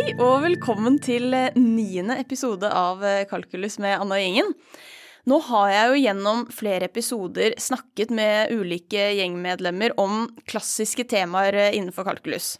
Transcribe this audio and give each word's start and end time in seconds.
Hei 0.00 0.14
og 0.16 0.38
velkommen 0.46 0.94
til 1.04 1.34
eh, 1.36 1.52
niende 1.60 2.14
episode 2.22 2.64
av 2.72 3.02
eh, 3.04 3.26
Kalkulus 3.28 3.74
med 3.84 3.98
Anna 3.98 4.16
og 4.16 4.22
gjengen. 4.22 4.46
Nå 5.28 5.36
har 5.44 5.66
jeg 5.74 5.90
jo 5.90 5.98
gjennom 6.00 6.38
flere 6.56 6.86
episoder 6.88 7.52
snakket 7.60 8.14
med 8.16 8.54
ulike 8.54 9.10
gjengmedlemmer 9.18 9.92
om 10.00 10.22
klassiske 10.48 11.04
temaer 11.10 11.58
eh, 11.66 11.76
innenfor 11.76 12.08
kalkulus. 12.08 12.54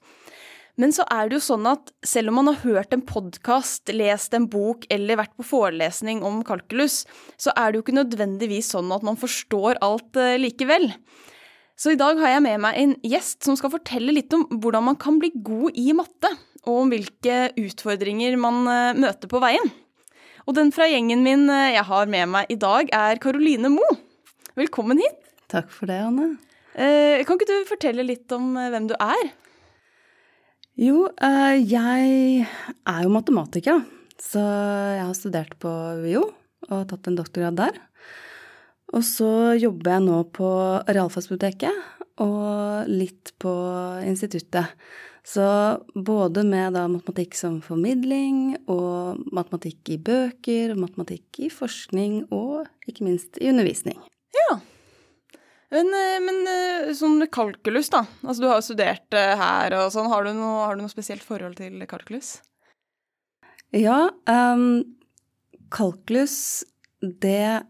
Men 0.77 0.93
så 0.93 1.07
er 1.09 1.31
det 1.31 1.39
jo 1.39 1.47
sånn 1.47 1.71
at 1.71 1.89
selv 2.05 2.29
om 2.29 2.43
man 2.43 2.51
har 2.51 2.61
hørt 2.61 2.93
en 2.93 3.07
podkast, 3.09 3.89
lest 3.89 4.37
en 4.37 4.51
bok 4.53 4.85
eller 4.93 5.23
vært 5.23 5.33
på 5.41 5.49
forelesning 5.55 6.21
om 6.21 6.43
kalkulus, 6.45 7.07
så 7.41 7.57
er 7.57 7.71
det 7.71 7.81
jo 7.81 7.87
ikke 7.87 7.97
nødvendigvis 8.03 8.75
sånn 8.77 8.93
at 8.93 9.07
man 9.07 9.17
forstår 9.17 9.81
alt 9.81 10.21
likevel. 10.45 10.91
Så 11.81 11.95
i 11.97 12.01
dag 12.05 12.21
har 12.21 12.37
jeg 12.37 12.45
med 12.45 12.61
meg 12.69 12.85
en 12.85 12.95
gjest 13.01 13.49
som 13.49 13.57
skal 13.57 13.73
fortelle 13.73 14.13
litt 14.13 14.37
om 14.37 14.45
hvordan 14.61 14.91
man 14.93 15.01
kan 15.01 15.17
bli 15.23 15.33
god 15.41 15.81
i 15.81 15.89
matte 15.97 16.37
og 16.69 16.83
om 16.83 16.93
hvilke 16.93 17.51
utfordringer 17.61 18.37
man 18.41 18.63
eh, 18.69 18.99
møter 18.99 19.31
på 19.31 19.41
veien. 19.43 19.73
Og 20.49 20.57
den 20.57 20.73
fra 20.75 20.89
gjengen 20.91 21.25
min 21.25 21.49
eh, 21.53 21.75
jeg 21.77 21.87
har 21.89 22.11
med 22.13 22.31
meg 22.35 22.53
i 22.53 22.59
dag, 22.61 22.91
er 22.93 23.21
Karoline 23.23 23.73
Mo. 23.73 23.87
Velkommen 24.59 25.01
hit. 25.01 25.21
Takk 25.51 25.71
for 25.73 25.91
det, 25.91 26.01
Anne. 26.05 26.35
Eh, 26.75 27.23
kan 27.27 27.39
ikke 27.39 27.49
du 27.49 27.71
fortelle 27.71 28.07
litt 28.07 28.31
om 28.37 28.53
hvem 28.55 28.91
du 28.91 28.97
er? 28.99 29.31
Jo, 30.81 31.11
jeg 31.21 32.45
er 32.49 33.01
jo 33.05 33.11
matematiker, 33.13 33.83
så 34.23 34.41
jeg 34.41 35.03
har 35.03 35.17
studert 35.19 35.59
på 35.61 35.69
UiO 36.01 36.23
og 36.71 36.87
tatt 36.89 37.11
en 37.11 37.19
doktorgrad 37.19 37.59
der. 37.59 37.81
Og 38.97 39.05
så 39.07 39.59
jobber 39.61 39.97
jeg 39.97 40.05
nå 40.07 40.23
på 40.35 40.49
Realfagsbiblioteket 40.89 42.23
og 42.25 42.89
litt 42.91 43.35
på 43.43 43.53
instituttet. 44.07 44.73
Så 45.27 45.45
både 45.95 46.43
med 46.49 46.75
da 46.75 46.87
matematikk 46.89 47.37
som 47.39 47.61
formidling, 47.65 48.57
og 48.73 49.21
matematikk 49.37 49.93
i 49.95 49.99
bøker, 50.01 50.75
matematikk 50.79 51.43
i 51.45 51.51
forskning, 51.53 52.23
og 52.33 52.67
ikke 52.89 53.07
minst 53.07 53.41
i 53.41 53.51
undervisning. 53.53 53.99
Ja. 54.37 54.59
Men, 55.71 55.93
eh, 55.95 56.19
men 56.25 56.41
eh, 56.51 56.93
sånn 56.99 57.23
kalkulus, 57.31 57.93
da. 57.93 58.03
Altså 58.25 58.43
du 58.43 58.49
har 58.51 58.59
jo 58.59 58.69
studert 58.73 59.15
eh, 59.17 59.37
her 59.39 59.77
og 59.79 59.93
sånn. 59.95 60.11
Har 60.11 60.27
du 60.27 60.33
noe, 60.35 60.65
har 60.67 60.75
du 60.75 60.83
noe 60.83 60.93
spesielt 60.93 61.23
forhold 61.23 61.61
til 61.61 61.79
kalkulus? 61.91 62.39
Ja. 63.77 64.09
Um, 64.27 64.97
kalkulus, 65.71 66.65
det 67.01 67.63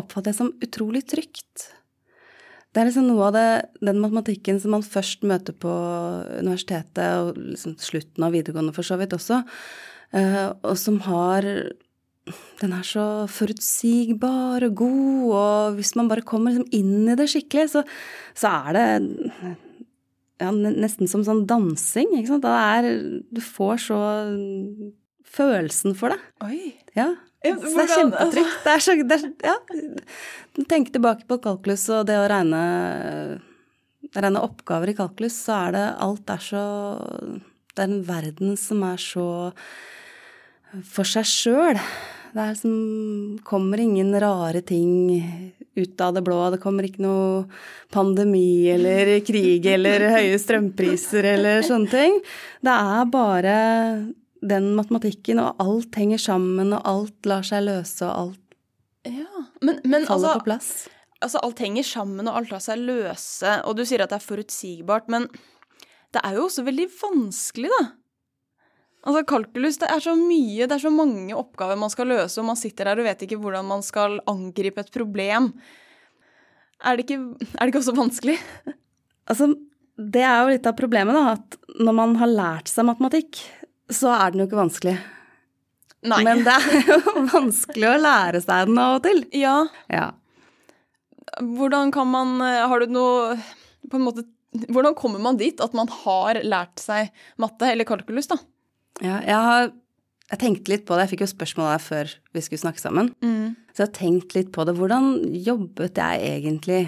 oppfatter 0.00 0.32
jeg 0.32 0.38
som 0.38 0.54
utrolig 0.64 1.04
trygt. 1.12 1.68
Det 2.72 2.80
er 2.80 2.88
liksom 2.88 3.08
noe 3.10 3.28
av 3.28 3.34
det, 3.36 3.48
den 3.84 4.00
matematikken 4.00 4.60
som 4.62 4.72
man 4.72 4.84
først 4.84 5.26
møter 5.28 5.52
på 5.52 5.72
universitetet, 6.40 7.04
og 7.20 7.36
liksom 7.36 7.76
slutten 7.82 8.24
av 8.24 8.32
videregående 8.32 8.72
for 8.76 8.86
så 8.86 8.96
vidt 9.00 9.12
også, 9.16 9.42
uh, 10.16 10.48
og 10.62 10.76
som 10.80 11.00
har 11.08 11.48
Den 12.62 12.70
er 12.70 12.84
så 12.86 13.26
forutsigbar 13.26 14.62
og 14.62 14.76
god, 14.78 15.22
og 15.34 15.74
hvis 15.74 15.96
man 15.98 16.06
bare 16.06 16.22
kommer 16.22 16.52
liksom 16.52 16.68
inn 16.70 17.10
i 17.10 17.16
det 17.18 17.26
skikkelig, 17.32 17.72
så, 17.72 17.82
så 18.38 18.52
er 18.68 18.76
det 18.76 18.84
ja, 20.38 20.52
nesten 20.54 21.10
som 21.10 21.24
sånn 21.26 21.42
dansing, 21.50 22.14
ikke 22.14 22.30
sant. 22.30 22.46
Er, 22.46 22.88
du 23.26 23.40
får 23.42 23.82
så 23.88 23.98
følelsen 25.34 25.96
for 25.98 26.14
det. 26.14 26.20
Oi. 26.46 26.72
Ja. 26.94 27.10
Ja, 27.42 27.54
det 27.58 27.72
er 27.84 27.90
kjempetrygt. 27.90 28.58
Det 28.64 28.72
er 28.72 28.84
så, 28.84 28.94
det 29.02 29.18
er, 29.18 29.30
ja. 29.46 29.56
Tenk 30.70 30.92
tilbake 30.94 31.26
på 31.26 31.40
kalkulus 31.42 31.88
og 31.90 32.06
det 32.10 32.18
å 32.20 32.28
regne, 32.30 32.62
regne 34.14 34.44
oppgaver 34.44 34.92
i 34.92 34.96
kalkulus, 34.98 35.38
så 35.46 35.58
er 35.66 35.76
det 35.76 35.86
Alt 36.06 36.30
er 36.30 36.44
så 36.44 36.64
Det 37.72 37.82
er 37.82 37.88
en 37.88 38.04
verden 38.06 38.56
som 38.60 38.82
er 38.86 39.00
så 39.00 39.26
for 40.88 41.08
seg 41.08 41.26
sjøl. 41.28 41.80
Det 42.32 42.40
er 42.40 42.54
som 42.56 43.38
kommer 43.44 43.80
ingen 43.80 44.14
rare 44.20 44.62
ting 44.64 45.20
ut 45.76 46.00
av 46.00 46.14
det 46.16 46.22
blå. 46.24 46.38
Det 46.52 46.60
kommer 46.62 46.86
ikke 46.86 47.04
noe 47.04 47.44
pandemi 47.92 48.70
eller 48.72 49.18
krig 49.26 49.66
eller 49.68 50.06
høye 50.14 50.38
strømpriser 50.40 51.28
eller 51.34 51.64
sånne 51.66 51.92
ting. 51.92 52.18
Det 52.64 52.72
er 52.72 53.12
bare 53.12 53.56
den 54.42 54.72
matematikken, 54.76 55.40
og 55.42 55.62
alt 55.62 55.96
henger 55.98 56.20
sammen, 56.20 56.74
og 56.74 56.82
alt 56.88 57.30
lar 57.30 57.46
seg 57.46 57.64
løse, 57.68 58.02
og 58.08 58.12
alt 58.12 58.56
ja. 59.06 59.46
men, 59.62 59.78
men, 59.84 60.06
faller 60.08 60.34
altså, 60.34 60.34
på 60.40 60.48
plass. 60.50 60.70
Altså, 61.22 61.42
alt 61.46 61.62
henger 61.62 61.86
sammen, 61.86 62.28
og 62.28 62.40
alt 62.40 62.52
lar 62.54 62.62
seg 62.64 62.82
løse, 62.82 63.56
og 63.66 63.78
du 63.78 63.84
sier 63.86 64.02
at 64.02 64.12
det 64.12 64.18
er 64.18 64.26
forutsigbart, 64.26 65.10
men 65.12 65.28
det 66.12 66.22
er 66.26 66.36
jo 66.36 66.46
også 66.48 66.66
veldig 66.66 66.88
vanskelig, 66.98 67.70
da. 67.72 67.82
Altså, 69.02 69.24
kalkulus, 69.26 69.80
det 69.82 69.88
er 69.90 70.02
så 70.02 70.14
mye, 70.18 70.66
det 70.66 70.76
er 70.76 70.84
så 70.84 70.92
mange 70.94 71.34
oppgaver 71.34 71.78
man 71.78 71.90
skal 71.90 72.10
løse, 72.10 72.38
og 72.42 72.50
man 72.52 72.58
sitter 72.58 72.90
der 72.90 73.02
og 73.02 73.08
vet 73.08 73.24
ikke 73.26 73.40
hvordan 73.42 73.66
man 73.66 73.82
skal 73.86 74.20
angripe 74.30 74.82
et 74.82 74.92
problem. 74.94 75.50
Er 76.82 76.98
det 76.98 77.06
ikke, 77.06 77.18
er 77.54 77.62
det 77.62 77.72
ikke 77.72 77.82
også 77.82 77.94
vanskelig? 77.98 78.38
Altså, 79.30 79.52
det 79.98 80.22
er 80.26 80.40
jo 80.42 80.54
litt 80.54 80.66
av 80.66 80.74
problemet, 80.78 81.14
da, 81.14 81.34
at 81.36 81.82
når 81.82 81.94
man 81.94 82.14
har 82.18 82.30
lært 82.30 82.70
seg 82.70 82.86
matematikk, 82.88 83.38
så 83.96 84.12
er 84.16 84.32
den 84.32 84.42
jo 84.42 84.48
ikke 84.48 84.60
vanskelig. 84.60 84.96
Nei. 86.10 86.20
Men 86.26 86.42
det 86.46 86.54
er 86.56 86.88
jo 86.90 86.98
vanskelig 87.36 87.88
å 87.92 87.98
lære 88.00 88.42
seg 88.42 88.70
den 88.70 88.80
av 88.82 88.98
og 88.98 89.04
til. 89.06 89.22
Ja. 89.38 89.56
ja. 89.92 90.08
Hvordan 91.38 91.92
kan 91.94 92.10
man 92.10 92.40
Har 92.42 92.82
du 92.82 92.90
noe 92.92 93.36
på 93.88 93.96
en 93.96 94.04
måte 94.04 94.26
Hvordan 94.68 94.96
kommer 94.98 95.22
man 95.22 95.38
dit 95.40 95.62
at 95.64 95.72
man 95.72 95.88
har 96.02 96.42
lært 96.44 96.82
seg 96.82 97.08
matte 97.40 97.70
eller 97.72 97.88
kalkulus, 97.88 98.28
da? 98.28 98.36
Ja, 99.00 99.22
jeg 99.24 99.38
har 99.46 99.70
jeg 100.32 100.40
tenkte 100.40 100.72
litt 100.72 100.84
på 100.88 100.96
det, 100.96 101.04
jeg 101.04 101.12
fikk 101.12 101.24
jo 101.26 101.28
spørsmål 101.28 101.66
der 101.68 101.82
før 101.84 102.12
vi 102.32 102.42
skulle 102.44 102.62
snakke 102.62 102.80
sammen. 102.80 103.10
Mm. 103.20 103.52
Så 103.72 103.82
jeg 103.82 103.88
har 103.90 103.96
tenkt 103.98 104.36
litt 104.36 104.52
på 104.54 104.64
det. 104.64 104.74
Hvordan 104.78 105.10
jobbet 105.44 106.00
jeg 106.00 106.22
egentlig? 106.38 106.78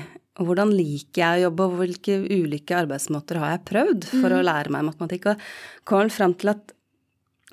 Og 0.40 0.48
hvordan 0.48 0.72
liker 0.72 1.20
jeg 1.20 1.36
å 1.36 1.42
jobbe, 1.44 1.66
og 1.66 1.74
hvilke 1.82 2.16
ulike 2.24 2.78
arbeidsmåter 2.78 3.38
har 3.42 3.52
jeg 3.52 3.66
prøvd 3.68 4.06
for 4.14 4.32
mm. 4.32 4.36
å 4.38 4.46
lære 4.48 4.72
meg 4.72 4.86
matematikk? 4.88 5.28
Og 5.34 5.44
kom 5.90 6.08
fram 6.12 6.32
til 6.40 6.54
at 6.54 6.72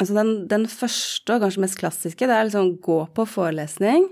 Altså 0.02 0.18
den, 0.18 0.32
den, 0.50 0.66
første 0.66 1.36
og 1.36 1.44
kanskje 1.44 1.62
mest 1.62 1.78
klassiske, 1.78 2.26
det 2.26 2.34
er 2.34 2.48
liksom 2.48 2.78
gå 2.82 3.04
på 3.14 3.26
forelesning, 3.30 4.08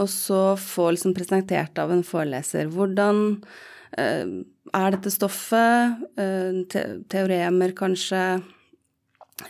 og 0.00 0.08
så 0.08 0.42
få 0.56 0.92
liksom 0.94 1.12
presentert 1.16 1.76
av 1.82 1.92
en 1.92 2.04
foreleser. 2.06 2.70
Hvordan 2.72 3.18
eh, 3.98 4.38
er 4.78 4.94
dette 4.94 5.12
stoffet, 5.12 6.06
eh, 6.16 6.62
te 6.72 6.84
teoremer 7.12 7.74
kanskje, 7.76 8.22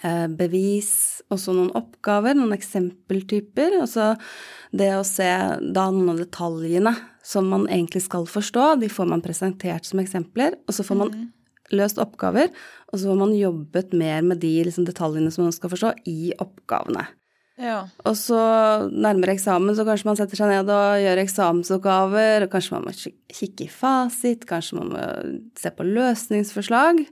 eh, 0.02 0.26
bevis, 0.40 0.90
også 1.30 1.54
noen 1.54 1.70
oppgaver, 1.78 2.34
noen 2.34 2.56
eksempeltyper. 2.56 3.78
Og 3.84 3.86
så 3.92 4.10
det 4.74 4.90
å 4.96 5.06
se 5.06 5.30
da 5.62 5.88
noen 5.94 6.14
av 6.16 6.22
detaljene 6.24 6.96
som 7.22 7.46
man 7.52 7.68
egentlig 7.70 8.02
skal 8.08 8.26
forstå, 8.26 8.72
de 8.82 8.90
får 8.90 9.12
man 9.14 9.22
presentert 9.22 9.86
som 9.86 10.02
eksempler, 10.02 10.58
og 10.66 10.74
så 10.74 10.86
får 10.90 11.04
man 11.04 11.14
mm 11.14 11.26
løst 11.74 12.00
oppgaver, 12.02 12.50
og 12.88 13.00
så 13.00 13.10
har 13.10 13.20
man 13.20 13.36
jobbet 13.36 13.94
mer 13.96 14.24
med 14.26 14.40
de 14.42 14.52
liksom, 14.66 14.86
detaljene 14.88 15.32
som 15.34 15.46
man 15.46 15.54
skal 15.56 15.72
forstå, 15.72 15.94
i 16.08 16.32
oppgavene. 16.40 17.06
Ja. 17.58 17.80
Og 18.06 18.14
så 18.14 18.38
nærmere 18.92 19.34
eksamen, 19.34 19.74
så 19.74 19.82
kanskje 19.86 20.06
man 20.06 20.18
setter 20.18 20.38
seg 20.38 20.52
ned 20.52 20.70
og 20.70 21.02
gjør 21.02 21.22
eksamensoppgaver, 21.24 22.46
og 22.46 22.52
kanskje 22.52 22.76
man 22.76 22.86
må 22.86 22.94
kikke 22.94 23.66
i 23.66 23.72
fasit, 23.72 24.46
kanskje 24.48 24.78
man 24.78 24.92
må 24.94 25.06
se 25.58 25.72
på 25.74 25.86
løsningsforslag, 25.88 27.02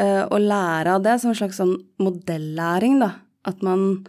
eh, 0.00 0.22
og 0.24 0.38
lære 0.40 0.96
av 0.96 1.04
det 1.04 1.18
som 1.20 1.34
en 1.34 1.40
slags 1.42 1.60
sånn 1.60 1.76
modellæring, 2.00 2.96
da. 3.04 3.12
At 3.44 3.60
man 3.66 4.06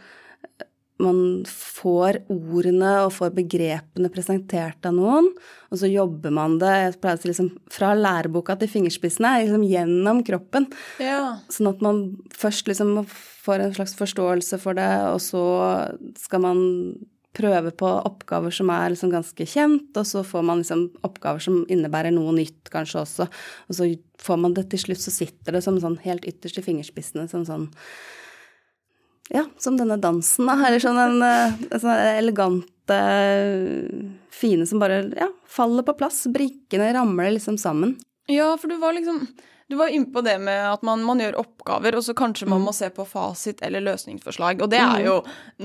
man 1.02 1.44
får 1.50 2.22
ordene 2.32 2.92
og 3.04 3.14
får 3.18 3.34
begrepene 3.36 4.12
presentert 4.14 4.88
av 4.88 4.96
noen, 4.96 5.28
og 5.68 5.82
så 5.82 5.90
jobber 5.92 6.32
man 6.36 6.58
det 6.62 6.72
jeg 6.72 7.00
pleier 7.04 7.20
å 7.20 7.22
si 7.22 7.32
liksom, 7.32 7.50
fra 7.74 7.92
læreboka 7.98 8.56
til 8.62 8.72
fingerspissene, 8.72 9.34
liksom 9.44 9.66
gjennom 9.68 10.22
kroppen. 10.28 10.70
Ja. 11.04 11.42
Sånn 11.52 11.72
at 11.74 11.84
man 11.84 12.06
først 12.36 12.72
liksom 12.72 13.02
får 13.46 13.66
en 13.66 13.76
slags 13.76 13.98
forståelse 14.00 14.62
for 14.62 14.78
det, 14.78 14.88
og 15.12 15.20
så 15.24 15.44
skal 16.22 16.46
man 16.48 16.64
prøve 17.36 17.72
på 17.76 17.88
oppgaver 18.08 18.54
som 18.56 18.72
er 18.72 18.94
liksom 18.94 19.12
ganske 19.12 19.48
kjent, 19.52 19.92
og 20.00 20.08
så 20.08 20.24
får 20.24 20.46
man 20.48 20.62
liksom 20.64 20.88
oppgaver 21.04 21.44
som 21.44 21.64
innebærer 21.72 22.16
noe 22.16 22.34
nytt 22.38 22.72
kanskje 22.74 23.04
også, 23.04 23.28
og 23.68 23.78
så 23.78 23.90
får 24.24 24.40
man 24.42 24.56
det 24.56 24.70
til 24.72 24.86
slutt, 24.88 25.04
så 25.04 25.14
sitter 25.14 25.58
det 25.58 25.66
som 25.66 25.80
sånn 25.82 26.00
helt 26.06 26.24
ytterst 26.28 26.62
i 26.62 26.66
fingerspissene 26.66 27.28
som 27.32 27.44
sånn 27.48 27.68
ja, 29.34 29.46
som 29.58 29.78
denne 29.78 29.98
dansen, 30.02 30.46
da. 30.50 30.60
Eller 30.68 30.84
sånn 30.84 31.00
en, 31.02 31.18
en 31.24 31.50
eh, 31.72 31.80
sånn 31.82 32.06
elegante, 32.20 33.00
fine 34.36 34.68
som 34.70 34.82
bare 34.82 35.02
ja, 35.16 35.32
faller 35.50 35.86
på 35.88 35.96
plass. 35.98 36.26
Brikkene 36.32 36.92
ramler 36.94 37.34
liksom 37.34 37.58
sammen. 37.62 37.96
Ja, 38.30 38.54
for 38.62 38.70
du 38.70 38.78
var 38.82 38.94
liksom 38.98 39.26
du 39.68 39.76
var 39.76 39.90
inne 39.90 40.06
på 40.14 40.22
det 40.22 40.36
med 40.40 40.60
at 40.70 40.84
man, 40.86 41.02
man, 41.02 41.18
gjør 41.20 41.40
oppgaver, 41.42 41.96
og 41.98 42.04
så 42.06 42.14
kanskje 42.14 42.46
man 42.46 42.62
mm. 42.62 42.66
må 42.68 42.74
se 42.76 42.90
på 42.94 43.06
fasit 43.10 43.64
eller 43.66 43.82
løsningsforslag. 43.82 44.62
Og 44.62 44.70
det 44.70 44.78
er 44.78 45.02
mm. 45.02 45.06
jo 45.08 45.16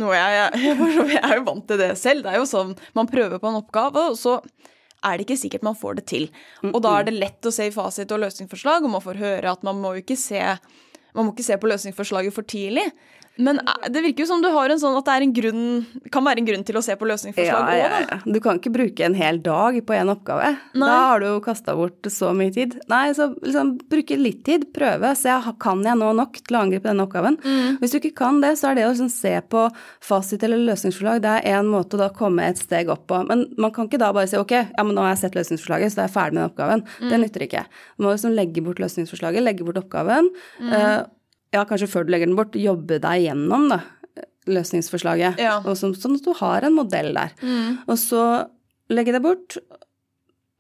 noe 0.01 0.17
jeg, 0.17 0.39
jeg, 0.57 0.77
jeg 1.19 1.21
er 1.21 1.35
jo 1.37 1.47
vant 1.51 1.67
til 1.69 1.81
det 1.83 1.91
selv. 2.01 2.25
Det 2.25 2.33
er 2.33 2.41
jo 2.41 2.49
sånn 2.49 2.73
man 2.97 3.11
prøver 3.11 3.43
på 3.43 3.51
en 3.51 3.59
oppgave, 3.61 4.07
og 4.15 4.17
så 4.17 4.39
er 5.05 5.17
det 5.17 5.27
ikke 5.27 5.41
sikkert 5.43 5.67
man 5.69 5.77
får 5.77 6.01
det 6.01 6.07
til. 6.09 6.29
Og 6.71 6.81
da 6.85 6.95
er 6.97 7.09
det 7.09 7.19
lett 7.19 7.49
å 7.49 7.53
se 7.53 7.69
i 7.69 7.75
fasit 7.75 8.13
og 8.13 8.23
løsningsforslag, 8.25 8.89
og 8.89 8.95
man 8.97 9.05
får 9.05 9.21
høre 9.21 9.53
at 9.53 9.69
man 9.69 9.81
må 9.85 9.93
ikke 10.01 10.17
se 10.21 10.41
man 11.11 11.27
må 11.27 11.35
ikke 11.35 11.49
se 11.49 11.57
på 11.61 11.69
løsningsforslaget 11.69 12.35
for 12.35 12.47
tidlig. 12.47 12.87
Men 13.37 13.61
eh, 13.63 13.89
det 13.93 14.03
virker 14.05 14.25
jo 14.25 14.29
som 14.31 14.43
du 14.43 14.49
har 14.53 14.73
en 14.73 14.81
sånn 14.81 14.97
at 14.99 15.07
det 15.07 15.17
en 15.21 15.35
grunn, 15.37 15.65
kan 16.13 16.25
være 16.27 16.43
en 16.43 16.49
grunn 16.49 16.65
til 16.67 16.79
å 16.79 16.83
se 16.85 16.97
på 16.99 17.09
løsningsforslag 17.09 17.61
òg, 17.61 17.79
ja, 17.79 17.89
ja, 17.93 18.01
ja. 18.09 18.19
Du 18.25 18.41
kan 18.43 18.61
ikke 18.61 18.73
bruke 18.75 19.07
en 19.07 19.17
hel 19.19 19.41
dag 19.45 19.79
på 19.87 19.97
en 19.97 20.13
oppgave. 20.13 20.53
Nei. 20.75 20.89
Da 20.89 20.99
har 21.11 21.23
du 21.23 21.29
jo 21.29 21.41
kasta 21.45 21.75
bort 21.79 22.11
så 22.13 22.33
mye 22.37 22.53
tid. 22.55 22.77
Nei, 22.91 23.05
så 23.17 23.31
liksom 23.37 23.77
bruke 23.91 24.19
litt 24.21 24.43
tid, 24.49 24.69
prøve. 24.77 25.13
Se 25.19 25.37
kan 25.61 25.85
jeg 25.87 25.99
nå 26.01 26.11
nok 26.17 26.41
til 26.43 26.59
å 26.59 26.65
angripe 26.65 26.89
denne 26.91 27.07
oppgaven. 27.07 27.39
Mm. 27.45 27.79
Hvis 27.83 27.95
du 27.95 28.01
ikke 28.01 28.15
kan 28.23 28.41
det, 28.43 28.55
så 28.61 28.71
er 28.71 28.81
det 28.81 28.89
å 28.89 28.93
liksom 28.93 29.13
se 29.13 29.35
på 29.53 29.67
fasit 30.05 30.43
eller 30.47 30.63
løsningsforslag, 30.71 31.23
det 31.25 31.37
er 31.39 31.61
én 31.61 31.71
måte 31.71 31.97
å 31.97 32.03
da 32.03 32.11
komme 32.15 32.49
et 32.49 32.61
steg 32.61 32.91
opp 32.93 33.07
på. 33.11 33.23
Men 33.29 33.47
man 33.61 33.75
kan 33.77 33.89
ikke 33.89 34.01
da 34.03 34.13
bare 34.17 34.31
si 34.31 34.41
ok, 34.41 34.57
ja, 34.59 34.85
men 34.85 34.97
nå 34.97 35.05
har 35.05 35.15
jeg 35.15 35.25
sett 35.25 35.39
løsningsforslaget, 35.39 35.93
så 35.93 36.01
da 36.01 36.05
er 36.05 36.11
jeg 36.11 36.17
ferdig 36.17 36.37
med 36.37 36.43
den 36.43 36.51
oppgaven. 36.51 36.85
Mm. 36.99 37.09
Det 37.13 37.23
nytter 37.25 37.47
ikke. 37.47 37.65
Du 37.97 38.05
må 38.05 38.13
liksom 38.15 38.37
legge 38.37 38.65
bort 38.67 38.83
løsningsforslaget, 38.83 39.47
legge 39.47 39.67
bort 39.67 39.81
oppgaven. 39.81 40.31
Mm. 40.61 40.77
Eh, 40.77 41.01
ja, 41.55 41.65
kanskje 41.67 41.91
før 41.91 42.07
du 42.07 42.13
legger 42.15 42.31
den 42.31 42.39
bort, 42.39 42.59
jobbe 42.59 43.01
deg 43.03 43.25
gjennom 43.27 43.69
da, 43.73 43.81
løsningsforslaget. 44.51 45.41
Ja. 45.43 45.59
Og 45.65 45.77
så, 45.79 45.93
sånn 45.99 46.19
at 46.19 46.27
du 46.27 46.35
har 46.39 46.67
en 46.67 46.77
modell 46.77 47.13
der. 47.17 47.35
Mm. 47.43 47.81
Og 47.87 47.97
så 48.01 48.25
legge 48.91 49.15
det 49.15 49.23
bort, 49.25 49.59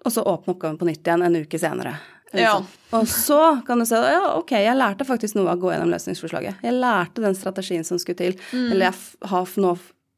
og 0.05 0.15
så 0.15 0.25
åpne 0.25 0.55
oppgaven 0.55 0.81
på 0.81 0.89
nytt 0.89 1.07
igjen 1.07 1.27
en 1.27 1.39
uke 1.43 1.61
senere. 1.61 1.97
Ja. 2.33 2.59
sånn. 2.59 2.67
Og 3.01 3.09
så 3.11 3.41
kan 3.67 3.81
du 3.83 3.87
si 3.89 3.99
ja, 3.99 4.35
ok, 4.39 4.53
jeg 4.63 4.79
lærte 4.79 5.07
faktisk 5.07 5.37
noe 5.39 5.49
av 5.49 5.59
å 5.59 5.65
gå 5.65 5.73
gjennom 5.75 5.91
løsningsforslaget. 5.95 6.63
Jeg 6.67 6.77
lærte 6.77 7.25
den 7.25 7.39
strategien 7.39 7.87
som 7.87 7.99
skulle 8.03 8.21
til. 8.21 8.37
Mm. 8.53 8.69
Eller 8.71 8.91
jeg 8.91 9.31
har 9.33 9.57
nå 9.63 9.75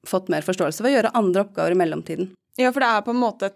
fått 0.09 0.33
mer 0.33 0.45
forståelse 0.45 0.83
ved 0.83 0.93
å 0.93 0.97
gjøre 0.97 1.15
andre 1.19 1.45
oppgaver 1.47 1.75
i 1.75 1.79
mellomtiden. 1.79 2.33
Ja, 2.61 2.73
for 2.73 2.85
det 2.85 2.91
er 2.91 3.05
på 3.07 3.15
en 3.15 3.23
måte 3.23 3.49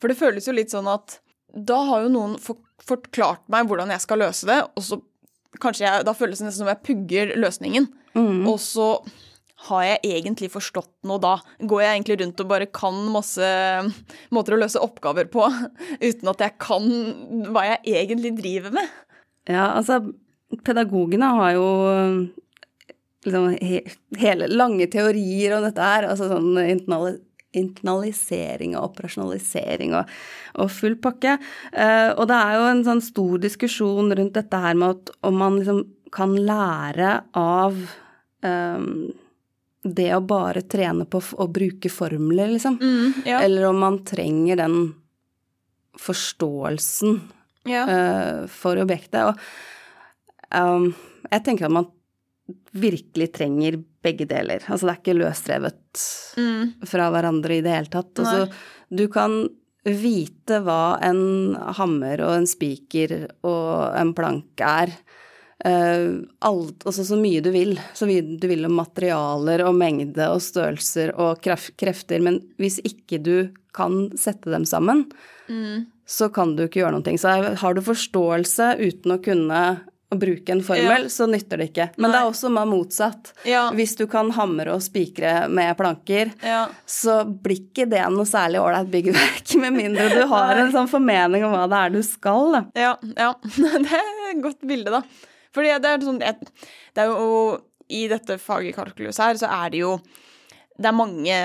For 0.00 0.08
det 0.08 0.16
føles 0.16 0.46
jo 0.48 0.54
litt 0.56 0.72
sånn 0.72 0.86
at 0.88 1.18
da 1.54 1.76
har 1.90 2.06
jo 2.06 2.12
noen 2.14 2.38
forklart 2.40 3.44
meg 3.52 3.68
hvordan 3.68 3.92
jeg 3.92 4.02
skal 4.02 4.22
løse 4.24 4.48
det, 4.48 4.56
og 4.74 4.82
så 4.82 4.98
kanskje 5.62 5.86
jeg 5.86 6.06
Da 6.06 6.14
føles 6.16 6.40
det 6.40 6.48
nesten 6.48 6.64
som 6.64 6.72
jeg 6.72 6.82
pugger 6.86 7.34
løsningen. 7.38 7.88
Mm. 8.14 8.42
Og 8.50 8.58
så 8.62 8.88
har 9.68 9.84
jeg 9.86 10.18
egentlig 10.18 10.50
forstått 10.52 10.92
noe 11.08 11.20
da? 11.22 11.38
Går 11.62 11.84
jeg 11.84 11.94
egentlig 11.94 12.18
rundt 12.20 12.42
og 12.42 12.50
bare 12.50 12.68
kan 12.68 12.98
masse 13.14 13.48
måter 14.34 14.56
å 14.56 14.60
løse 14.60 14.82
oppgaver 14.82 15.30
på, 15.32 15.46
uten 16.08 16.32
at 16.34 16.44
jeg 16.44 16.56
kan 16.62 16.90
hva 17.54 17.66
jeg 17.70 17.96
egentlig 18.02 18.34
driver 18.40 18.74
med? 18.76 19.00
Ja, 19.48 19.70
altså 19.76 20.02
pedagogene 20.64 21.30
har 21.38 21.54
jo 21.56 21.68
liksom 23.24 23.54
he, 23.64 23.80
hele 24.20 24.48
lange 24.52 24.86
teorier 24.92 25.56
om 25.56 25.64
dette 25.64 25.84
her, 25.84 26.08
altså 26.10 26.28
sånn 26.30 26.58
internali, 26.60 27.16
internalisering 27.58 28.76
og 28.76 28.90
operasjonalisering 28.90 29.94
og, 29.98 30.14
og 30.62 30.72
full 30.72 30.96
pakke. 31.02 31.36
Eh, 31.72 32.10
og 32.14 32.28
det 32.30 32.38
er 32.38 32.56
jo 32.58 32.70
en 32.70 32.86
sånn 32.86 33.04
stor 33.04 33.42
diskusjon 33.42 34.14
rundt 34.14 34.38
dette 34.38 34.62
her 34.64 34.78
med 34.78 34.96
at 34.96 35.14
om 35.28 35.38
man 35.42 35.60
liksom 35.60 35.84
kan 36.14 36.34
lære 36.38 37.12
av 37.38 37.78
ehm, 38.46 39.08
det 39.84 40.10
å 40.16 40.22
bare 40.24 40.62
trene 40.70 41.04
på 41.10 41.20
å 41.42 41.46
bruke 41.52 41.90
formler, 41.92 42.54
liksom. 42.54 42.78
ja. 43.28 43.42
Eller 43.42 43.66
om 43.68 43.80
man 43.82 43.98
trenger 44.06 44.62
den 44.62 44.78
forståelsen 46.00 47.18
ja. 47.68 47.82
eh, 47.84 48.46
for 48.50 48.80
objektet. 48.80 49.26
Og 49.28 50.56
um, 50.56 50.88
jeg 51.30 51.44
tenker 51.44 51.68
at 51.68 51.76
man 51.76 51.90
virkelig 52.76 53.30
trenger 53.32 53.78
begge 54.04 54.26
deler. 54.28 54.60
Altså 54.68 54.86
det 54.88 54.94
er 54.94 55.00
ikke 55.02 55.18
løsrevet 55.20 55.80
Mm. 56.36 56.72
fra 56.90 57.10
hverandre 57.14 57.56
i 57.58 57.62
det 57.64 57.70
hele 57.72 57.92
tatt. 57.92 58.12
Altså, 58.18 58.48
du 58.92 59.06
kan 59.08 59.48
vite 59.84 60.58
hva 60.64 60.98
en 61.04 61.54
hammer 61.78 62.20
og 62.24 62.34
en 62.40 62.46
spiker 62.48 63.28
og 63.44 63.94
en 63.96 64.12
plank 64.16 64.60
er. 64.60 64.90
Uh, 65.64 66.26
alt, 66.44 66.82
altså 66.84 67.04
så 67.06 67.16
mye 67.16 67.40
du 67.40 67.50
vil. 67.54 67.78
Så 67.96 68.04
mye 68.10 68.20
du 68.40 68.46
vil 68.50 68.66
om 68.66 68.74
materialer 68.76 69.62
og 69.64 69.76
mengde 69.78 70.26
og 70.28 70.42
størrelser 70.44 71.14
og 71.16 71.40
kref, 71.40 71.70
krefter. 71.80 72.20
Men 72.20 72.40
hvis 72.58 72.80
ikke 72.84 73.22
du 73.22 73.36
kan 73.72 74.10
sette 74.18 74.50
dem 74.52 74.64
sammen, 74.68 75.06
Mm. 75.48 75.86
så 76.06 76.30
kan 76.32 76.56
du 76.56 76.64
ikke 76.66 76.80
gjøre 76.82 76.92
noe. 76.92 77.18
Så 77.18 77.56
har 77.60 77.74
du 77.74 77.80
forståelse 77.80 78.78
uten 78.80 79.12
å 79.12 79.22
kunne 79.22 79.80
å 80.14 80.18
bruke 80.20 80.54
en 80.54 80.62
formel, 80.64 81.04
Ja. 81.06 81.12
så 81.12 81.26
nytter 81.30 81.58
det 81.60 81.66
ikke. 81.72 81.88
Men 81.98 82.10
det 82.14 82.20
er 82.20 82.30
også 82.30 82.50
med 82.54 82.70
motsatt. 82.70 83.32
Ja. 83.44 83.66
Hvis 83.76 83.96
du 83.98 84.06
kan 84.10 84.30
hamre 84.36 84.72
og 84.74 84.82
spikre 84.84 85.48
med 85.50 85.76
planker, 85.76 86.32
Ja. 86.42 86.68
så 86.86 87.20
blir 87.26 87.60
ikke 87.60 87.88
det 87.90 88.02
noe 88.14 88.24
særlig 88.24 88.62
ålreit 88.62 88.90
byggverk, 88.94 89.54
med 89.64 89.72
mindre 89.76 90.08
du 90.14 90.26
har 90.30 90.56
en 90.56 90.72
sånn 90.72 90.88
formening 90.90 91.44
om 91.44 91.52
hva 91.52 91.66
det 91.68 91.82
er 91.84 91.90
du 91.98 92.02
skal. 92.02 92.52
Da. 92.52 92.64
Ja, 92.74 92.96
ja. 93.16 93.32
Det 93.84 93.92
er 93.92 94.30
et 94.32 94.42
godt 94.42 94.60
bilde, 94.66 94.90
da. 94.90 95.02
Fordi 95.54 95.70
det 95.78 95.90
er 95.90 95.98
sånn 96.02 96.18
Det 96.18 97.02
er 97.04 97.06
jo 97.12 97.60
I 97.90 98.06
dette 98.08 98.38
faget 98.42 98.74
kalkulus 98.74 99.18
her, 99.22 99.34
så 99.38 99.46
er 99.46 99.70
det 99.70 99.78
jo 99.84 99.98
Det 100.78 100.88
er 100.88 100.96
mange 100.96 101.36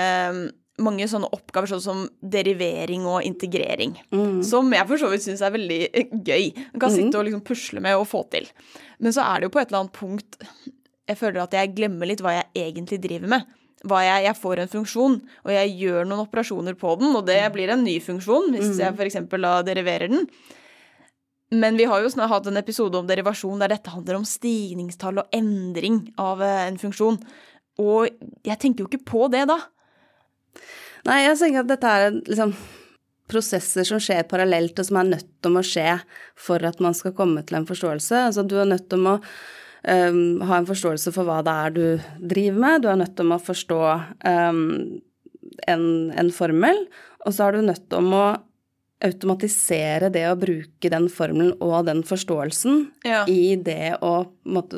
mange 0.80 1.06
sånne 1.10 1.28
oppgaver 1.36 1.70
sånn 1.70 1.84
som 1.84 2.02
derivering 2.20 3.04
og 3.08 3.24
integrering, 3.26 3.94
som 4.46 4.70
jeg 4.72 4.88
for 4.88 5.02
så 5.02 5.10
vidt 5.12 5.24
syns 5.26 5.42
er 5.44 5.54
veldig 5.54 5.80
eh, 5.92 6.12
gøy. 6.12 6.50
Man 6.72 6.82
kan 6.82 6.94
sitte 6.94 7.20
og 7.20 7.26
liksom 7.28 7.44
pusle 7.46 7.82
med 7.84 7.96
og 8.00 8.08
få 8.08 8.24
til. 8.32 8.48
Men 8.98 9.12
så 9.16 9.24
er 9.28 9.40
det 9.40 9.50
jo 9.50 9.54
på 9.56 9.62
et 9.62 9.70
eller 9.70 9.84
annet 9.84 9.96
punkt 9.96 10.40
jeg 11.10 11.18
føler 11.18 11.42
at 11.42 11.56
jeg 11.56 11.72
glemmer 11.74 12.06
litt 12.06 12.22
hva 12.22 12.36
jeg 12.36 12.68
egentlig 12.68 13.00
driver 13.02 13.32
med. 13.32 13.56
Jeg, 13.80 14.24
jeg 14.26 14.36
får 14.36 14.60
en 14.60 14.70
funksjon, 14.70 15.14
og 15.46 15.52
jeg 15.54 15.72
gjør 15.80 16.04
noen 16.06 16.26
operasjoner 16.26 16.76
på 16.78 16.94
den, 17.00 17.14
og 17.16 17.24
det 17.26 17.40
blir 17.54 17.72
en 17.72 17.82
ny 17.82 17.96
funksjon 18.04 18.52
hvis 18.52 18.78
jeg 18.78 18.92
f.eks. 18.92 19.16
da 19.32 19.54
deriverer 19.66 20.12
den. 20.12 20.26
Men 21.50 21.78
vi 21.80 21.88
har 21.90 22.02
jo 22.04 22.10
snart 22.12 22.30
hatt 22.30 22.46
en 22.46 22.60
episode 22.60 22.94
om 22.98 23.08
derivasjon 23.08 23.58
der 23.58 23.72
dette 23.72 23.90
handler 23.90 24.20
om 24.20 24.26
stigningstall 24.28 25.18
og 25.24 25.32
endring 25.34 26.04
av 26.20 26.44
eh, 26.46 26.66
en 26.68 26.78
funksjon. 26.78 27.18
Og 27.82 28.06
jeg 28.46 28.58
tenker 28.60 28.84
jo 28.84 28.90
ikke 28.90 29.08
på 29.08 29.26
det 29.32 29.48
da. 29.50 29.58
Nei, 31.06 31.22
jeg 31.24 31.38
tenker 31.40 31.64
at 31.64 31.70
dette 31.70 31.94
er 31.96 32.18
liksom 32.18 32.54
prosesser 33.30 33.86
som 33.86 34.00
skjer 34.02 34.26
parallelt, 34.30 34.78
og 34.78 34.88
som 34.88 35.00
er 35.00 35.12
nødt 35.14 35.30
til 35.44 35.56
å 35.56 35.64
skje 35.64 35.94
for 36.38 36.66
at 36.66 36.80
man 36.82 36.96
skal 36.96 37.14
komme 37.16 37.44
til 37.46 37.60
en 37.60 37.68
forståelse. 37.68 38.26
Altså 38.30 38.44
du 38.46 38.56
er 38.58 38.68
nødt 38.68 38.88
til 38.90 39.06
å 39.06 39.16
um, 39.20 40.40
ha 40.48 40.58
en 40.58 40.68
forståelse 40.68 41.14
for 41.14 41.28
hva 41.28 41.40
det 41.46 41.54
er 41.66 41.76
du 41.76 41.84
driver 42.34 42.64
med, 42.64 42.82
du 42.82 42.90
er 42.90 43.00
nødt 43.00 43.16
til 43.18 43.32
å 43.32 43.40
forstå 43.42 43.80
um, 44.26 44.62
en, 45.70 45.84
en 46.18 46.32
formel, 46.34 46.84
og 47.24 47.36
så 47.36 47.46
er 47.46 47.58
du 47.58 47.68
nødt 47.68 47.86
til 47.92 48.14
å 48.16 48.24
automatisere 49.00 50.10
det 50.12 50.24
å 50.28 50.36
bruke 50.38 50.90
den 50.92 51.06
formelen 51.12 51.54
og 51.64 51.86
den 51.88 52.02
forståelsen 52.06 52.90
Ja. 53.04 53.24
i 53.26 53.56
det 53.56 53.96
å 54.02 54.26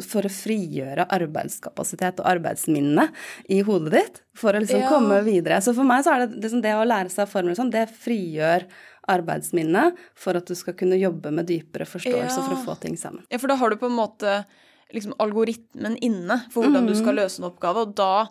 For 0.02 0.22
å 0.22 0.30
frigjøre 0.30 1.06
arbeidskapasitet 1.08 2.20
og 2.20 2.26
arbeidsminne 2.26 3.08
i 3.48 3.60
hodet 3.62 3.92
ditt. 3.92 4.20
For 4.34 4.52
å 4.52 4.60
liksom 4.60 4.80
Ja. 4.80 4.88
komme 4.88 5.22
videre. 5.24 5.60
Så 5.60 5.74
for 5.74 5.84
meg 5.84 6.04
så 6.04 6.14
er 6.14 6.26
det 6.26 6.40
liksom 6.42 6.62
det 6.62 6.72
å 6.74 6.86
lære 6.86 7.10
seg 7.10 7.28
formler 7.28 7.54
sånn, 7.56 7.70
det 7.70 7.88
frigjør 7.88 8.66
arbeidsminne 9.08 9.96
for 10.14 10.36
at 10.36 10.46
du 10.46 10.54
skal 10.54 10.74
kunne 10.74 10.98
jobbe 11.00 11.32
med 11.32 11.46
dypere 11.46 11.84
forståelse 11.86 12.38
Ja. 12.38 12.42
for 12.46 12.54
å 12.54 12.64
få 12.64 12.80
ting 12.80 12.96
sammen. 12.96 13.24
Ja, 13.30 13.38
for 13.38 13.48
da 13.48 13.56
har 13.56 13.70
du 13.70 13.76
på 13.76 13.86
en 13.86 13.96
måte 13.96 14.44
liksom 14.92 15.14
algoritmen 15.18 15.96
inne 16.00 16.44
for 16.50 16.62
hvordan 16.64 16.86
du 16.86 16.94
skal 16.94 17.14
løse 17.16 17.38
en 17.40 17.50
oppgave, 17.50 17.76
og 17.78 17.94
da 17.94 18.28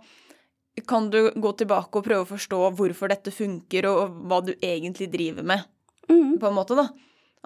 kan 0.88 1.10
du 1.10 1.32
gå 1.32 1.58
tilbake 1.58 1.96
og 2.00 2.06
prøve 2.06 2.24
å 2.26 2.38
forstå 2.38 2.76
hvorfor 2.78 3.10
dette 3.10 3.32
funker, 3.34 3.86
og 3.86 4.28
hva 4.28 4.42
du 4.46 4.54
egentlig 4.62 5.12
driver 5.12 5.44
med, 5.44 5.64
på 6.08 6.48
en 6.48 6.56
måte, 6.58 6.78
da. 6.78 6.88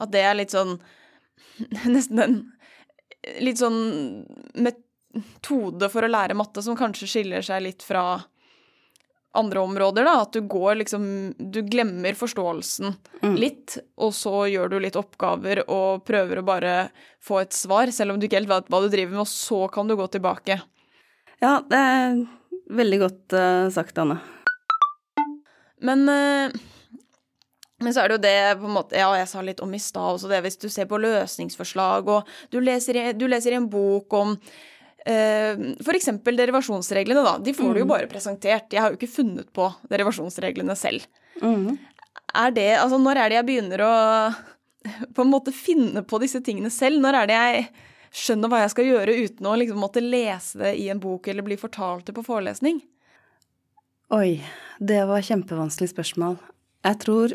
At 0.01 0.11
det 0.11 0.23
er 0.25 0.37
litt 0.37 0.53
sånn 0.53 0.77
Nesten 1.95 2.19
en 2.19 2.37
litt 3.41 3.59
sånn 3.59 4.25
metode 4.59 5.89
for 5.91 6.05
å 6.05 6.11
lære 6.11 6.37
matte 6.37 6.63
som 6.63 6.77
kanskje 6.77 7.07
skiller 7.09 7.45
seg 7.45 7.63
litt 7.65 7.85
fra 7.85 8.19
andre 9.35 9.63
områder, 9.65 10.05
da. 10.07 10.21
At 10.23 10.35
du 10.35 10.45
går 10.47 10.77
liksom 10.83 11.07
Du 11.37 11.61
glemmer 11.67 12.15
forståelsen 12.15 12.95
litt, 13.35 13.77
og 13.99 14.13
så 14.15 14.45
gjør 14.51 14.75
du 14.75 14.77
litt 14.83 14.99
oppgaver 14.99 15.65
og 15.65 16.05
prøver 16.07 16.39
å 16.39 16.45
bare 16.47 16.75
få 17.23 17.41
et 17.43 17.55
svar, 17.55 17.91
selv 17.91 18.13
om 18.13 18.19
du 18.19 18.27
ikke 18.27 18.39
helt 18.39 18.51
vet 18.51 18.71
hva 18.71 18.81
du 18.83 18.89
driver 18.91 19.17
med, 19.17 19.25
og 19.25 19.31
så 19.31 19.65
kan 19.73 19.89
du 19.89 19.97
gå 19.97 20.07
tilbake. 20.13 20.59
Ja, 21.43 21.57
det 21.67 21.81
er 21.81 22.21
veldig 22.71 23.01
godt 23.01 23.35
uh, 23.35 23.67
sagt, 23.73 23.97
Anne. 23.99 24.21
Men, 25.85 26.07
eh, 26.09 26.53
men 27.85 27.93
så 27.93 28.03
er 28.03 28.09
det 28.09 28.17
jo 28.17 28.23
det 28.25 28.37
på 28.59 28.69
en 28.69 28.77
måte 28.79 28.97
Ja, 28.97 29.09
jeg 29.19 29.29
sa 29.29 29.43
litt 29.45 29.61
om 29.63 29.73
i 29.77 29.81
stad 29.81 30.17
også 30.17 30.31
det, 30.31 30.41
hvis 30.45 30.57
du 30.61 30.67
ser 30.73 30.89
på 30.89 30.99
løsningsforslag, 31.01 32.09
og 32.09 32.31
du 32.53 32.57
leser 32.63 32.97
i, 32.97 33.03
du 33.13 33.27
leser 33.29 33.55
i 33.55 33.61
en 33.61 33.69
bok 33.71 34.17
om 34.17 34.39
Uh, 35.05 35.75
for 35.85 35.93
eksempel 35.93 36.33
derivasjonsreglene, 36.33 37.21
da. 37.21 37.35
De 37.37 37.51
får 37.53 37.75
du 37.75 37.79
jo 37.83 37.85
bare 37.85 38.07
presentert. 38.09 38.71
Jeg 38.73 38.81
har 38.81 38.89
jo 38.89 38.97
ikke 38.97 39.11
funnet 39.13 39.51
på 39.53 39.67
derivasjonsreglene 39.91 40.73
selv. 40.79 41.05
Er 42.33 42.55
det 42.55 42.71
Altså, 42.79 42.97
når 42.97 43.19
er 43.21 43.29
det 43.29 43.37
jeg 43.37 43.47
begynner 43.51 43.83
å 43.85 43.91
på 45.15 45.21
en 45.21 45.29
måte 45.29 45.53
finne 45.53 46.01
på 46.01 46.17
disse 46.23 46.41
tingene 46.41 46.73
selv? 46.73 46.97
Når 47.03 47.19
er 47.19 47.29
det 47.29 47.37
jeg 47.37 47.67
skjønner 48.15 48.49
hva 48.49 48.63
jeg 48.63 48.73
skal 48.73 48.89
gjøre 48.89 49.17
uten 49.27 49.51
å 49.51 49.55
liksom 49.61 49.81
måtte 49.83 50.01
lese 50.01 50.63
det 50.63 50.73
i 50.81 50.89
en 50.89 51.03
bok 51.03 51.29
eller 51.29 51.45
bli 51.45 51.59
fortalt 51.59 52.09
det 52.09 52.17
på 52.17 52.25
forelesning? 52.25 52.81
Oi, 54.15 54.39
det 54.79 55.03
var 55.09 55.25
kjempevanskelig 55.25 55.91
spørsmål. 55.93 56.37
Jeg 56.85 57.01
tror 57.01 57.33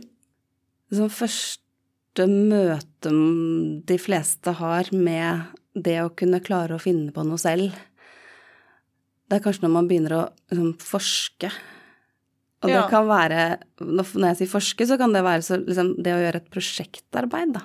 som 0.99 1.11
første 1.13 2.27
møtet 2.27 3.87
de 3.87 3.99
fleste 4.03 4.55
har 4.59 4.91
med 4.93 5.53
det 5.79 6.01
å 6.03 6.11
kunne 6.17 6.43
klare 6.43 6.75
å 6.77 6.83
finne 6.83 7.13
på 7.15 7.23
noe 7.27 7.39
selv, 7.41 7.77
det 9.31 9.39
er 9.39 9.45
kanskje 9.45 9.63
når 9.63 9.75
man 9.77 9.91
begynner 9.91 10.17
å 10.17 10.23
liksom, 10.51 10.73
forske. 10.83 11.53
Og 12.61 12.69
det 12.69 12.75
Ja. 12.77 12.89
kan 12.91 13.07
være 13.07 13.59
Når 13.81 14.05
jeg 14.13 14.37
sier 14.37 14.51
forske, 14.53 14.87
så 14.87 14.99
kan 14.99 15.13
det 15.15 15.23
være 15.25 15.41
så, 15.41 15.57
liksom, 15.65 16.03
det 16.03 16.13
å 16.13 16.21
gjøre 16.21 16.37
et 16.37 16.51
prosjektarbeid, 16.51 17.55
da. 17.55 17.63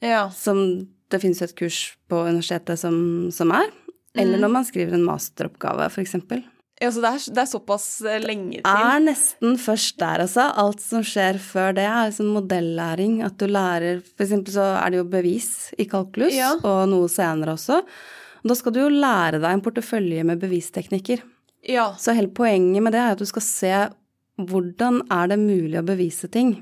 Ja. 0.00 0.28
Som 0.30 0.88
det 1.10 1.20
finnes 1.20 1.38
jo 1.38 1.44
et 1.44 1.54
kurs 1.54 1.96
på 2.08 2.24
universitetet 2.26 2.78
som, 2.78 3.30
som 3.30 3.52
er. 3.52 3.70
Eller 4.16 4.38
når 4.38 4.50
man 4.50 4.64
skriver 4.64 4.94
en 4.94 5.04
masteroppgave, 5.06 5.86
eksempel. 6.02 6.42
Ja 6.80 6.90
så 6.94 7.00
det 7.02 7.10
er, 7.10 7.22
det 7.34 7.42
er 7.42 7.48
såpass 7.50 7.86
eh, 8.06 8.20
lenge 8.22 8.60
til. 8.60 8.62
Det 8.62 8.84
er 8.92 9.00
nesten 9.02 9.56
først 9.58 9.96
der, 9.98 10.22
altså. 10.26 10.44
Alt 10.62 10.80
som 10.84 11.02
skjer 11.02 11.38
før 11.42 11.72
det, 11.74 11.84
er 11.88 12.10
liksom 12.10 12.28
modellæring. 12.36 13.16
At 13.26 13.36
du 13.40 13.46
lærer 13.50 14.00
For 14.16 14.24
eksempel 14.26 14.54
så 14.54 14.66
er 14.78 14.90
det 14.94 15.00
jo 15.02 15.08
bevis 15.10 15.48
i 15.78 15.84
kalkulus, 15.90 16.34
Ja. 16.36 16.52
og 16.62 16.88
noe 16.92 17.08
senere 17.10 17.56
også. 17.58 17.80
Da 18.46 18.54
skal 18.54 18.72
du 18.72 18.80
jo 18.84 18.88
lære 18.94 19.40
deg 19.42 19.50
en 19.50 19.60
portefølje 19.64 20.22
med 20.24 20.38
bevisteknikker. 20.40 21.24
Ja. 21.68 21.88
Så 21.98 22.14
hele 22.14 22.30
poenget 22.30 22.82
med 22.82 22.92
det 22.94 23.00
er 23.02 23.16
at 23.16 23.18
du 23.18 23.26
skal 23.26 23.42
se 23.42 23.72
hvordan 24.38 25.00
er 25.10 25.26
det 25.32 25.38
mulig 25.42 25.78
å 25.80 25.86
bevise 25.86 26.28
ting. 26.30 26.52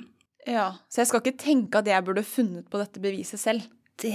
ja. 0.46 0.70
Så 0.88 1.02
jeg 1.02 1.10
skal 1.10 1.20
ikke 1.20 1.38
tenke 1.44 1.78
at 1.82 1.86
jeg 1.90 2.04
burde 2.06 2.22
funnet 2.24 2.64
på 2.72 2.78
dette 2.80 3.00
beviset 3.04 3.38
selv. 3.42 3.62
Det 4.00 4.14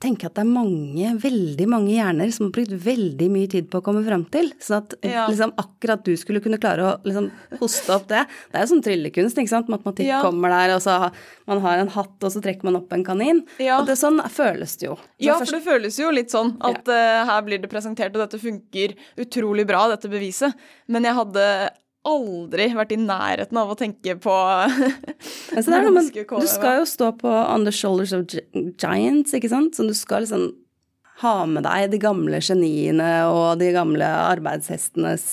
tenker 0.00 0.26
at 0.30 0.34
det 0.38 0.42
er 0.42 0.48
mange, 0.50 1.10
veldig 1.20 1.66
mange 1.68 1.90
hjerner 1.92 2.30
som 2.32 2.46
har 2.46 2.52
brukt 2.56 2.72
veldig 2.84 3.28
mye 3.30 3.50
tid 3.52 3.66
på 3.70 3.80
å 3.80 3.84
komme 3.84 4.00
fram 4.06 4.24
til. 4.32 4.50
Sånn 4.58 4.78
at 4.82 4.94
Ja. 5.04 5.26
liksom, 5.28 5.52
akkurat 5.60 6.02
du 6.04 6.14
skulle 6.16 6.40
kunne 6.40 6.58
klare 6.58 6.80
å 6.80 6.92
liksom, 7.04 7.30
hoste 7.60 7.90
opp 7.94 8.08
det. 8.08 8.26
Det 8.50 8.56
er 8.58 8.66
jo 8.66 8.74
sånn 8.74 8.82
tryllekunst, 8.82 9.36
ikke 9.38 9.48
sant. 9.52 9.68
Matematikk 9.68 10.06
Ja. 10.06 10.22
kommer 10.22 10.48
der, 10.48 10.74
og 10.74 10.80
så 10.80 10.98
har 10.98 11.12
man 11.46 11.60
har 11.60 11.78
en 11.78 11.88
hatt, 11.88 12.16
og 12.22 12.30
så 12.32 12.40
trekker 12.40 12.64
man 12.64 12.76
opp 12.76 12.92
en 12.92 13.04
kanin. 13.04 13.44
Ja. 13.58 13.78
Og 13.80 13.86
det, 13.86 13.96
sånn 13.98 14.20
føles 14.30 14.76
det 14.78 14.86
jo. 14.88 14.96
Så 14.96 15.00
Ja, 15.18 15.34
først- 15.38 15.50
for 15.50 15.58
det 15.58 15.64
føles 15.66 15.98
jo 15.98 16.10
litt 16.10 16.30
sånn 16.30 16.56
at 16.60 16.88
uh, 16.88 17.24
her 17.26 17.42
blir 17.42 17.60
det 17.60 17.70
presentert, 17.70 18.14
og 18.16 18.30
dette 18.30 18.40
funker 18.40 18.94
utrolig 19.18 19.66
bra, 19.66 19.88
dette 19.88 20.08
beviset. 20.08 20.54
Men 20.88 21.02
jeg 21.04 21.14
hadde 21.14 21.70
aldri 22.08 22.70
vært 22.72 22.94
i 22.94 23.00
nærheten 23.00 23.58
av 23.60 23.72
å 23.72 23.76
tenke 23.78 24.14
på 24.22 24.32
altså, 25.56 25.66
det 25.68 25.82
noe 25.84 26.04
du 26.40 26.48
skal 26.48 26.80
jo 26.80 26.88
stå 26.88 27.10
på 27.20 27.28
on 27.28 27.66
the 27.68 27.74
shoulders 27.74 28.14
of 28.16 28.24
giants, 28.80 29.34
ikke 29.36 29.52
sant. 29.52 29.76
Så 29.76 29.84
du 29.88 29.92
skal 29.96 30.24
liksom 30.24 30.50
ha 31.20 31.34
med 31.44 31.66
deg 31.68 31.90
de 31.92 32.00
gamle 32.00 32.40
geniene 32.40 33.10
og 33.28 33.58
de 33.60 33.72
gamle 33.76 34.06
arbeidshestenes 34.08 35.26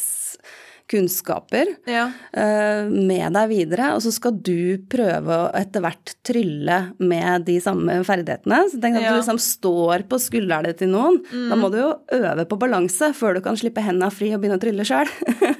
kunnskaper 0.88 1.68
Ja. 1.88 2.06
uh, 2.32 2.88
med 2.88 3.34
deg 3.36 3.50
videre, 3.52 3.90
og 3.96 4.02
så 4.06 4.12
skal 4.16 4.38
du 4.40 4.78
prøve 4.88 5.36
å 5.36 5.50
etter 5.60 5.84
hvert 5.84 6.14
trylle 6.28 6.78
med 7.04 7.44
de 7.48 7.58
samme 7.64 7.98
ferdighetene. 8.08 8.62
Så 8.72 8.80
tenk 8.80 8.96
at 8.96 9.04
Ja. 9.04 9.12
du 9.12 9.20
liksom 9.20 9.40
står 9.40 10.08
på 10.08 10.20
skuldrene 10.20 10.72
til 10.80 10.88
noen. 10.94 11.20
Da 11.28 11.56
må 11.60 11.70
du 11.72 11.80
jo 11.82 11.90
øve 12.16 12.48
på 12.48 12.60
balanse 12.60 13.12
før 13.14 13.36
du 13.36 13.42
kan 13.42 13.60
slippe 13.60 13.84
hendene 13.84 14.12
fri 14.12 14.32
og 14.34 14.40
begynne 14.42 14.60
å 14.60 14.64
trylle 14.64 14.88
sjøl. 14.88 15.12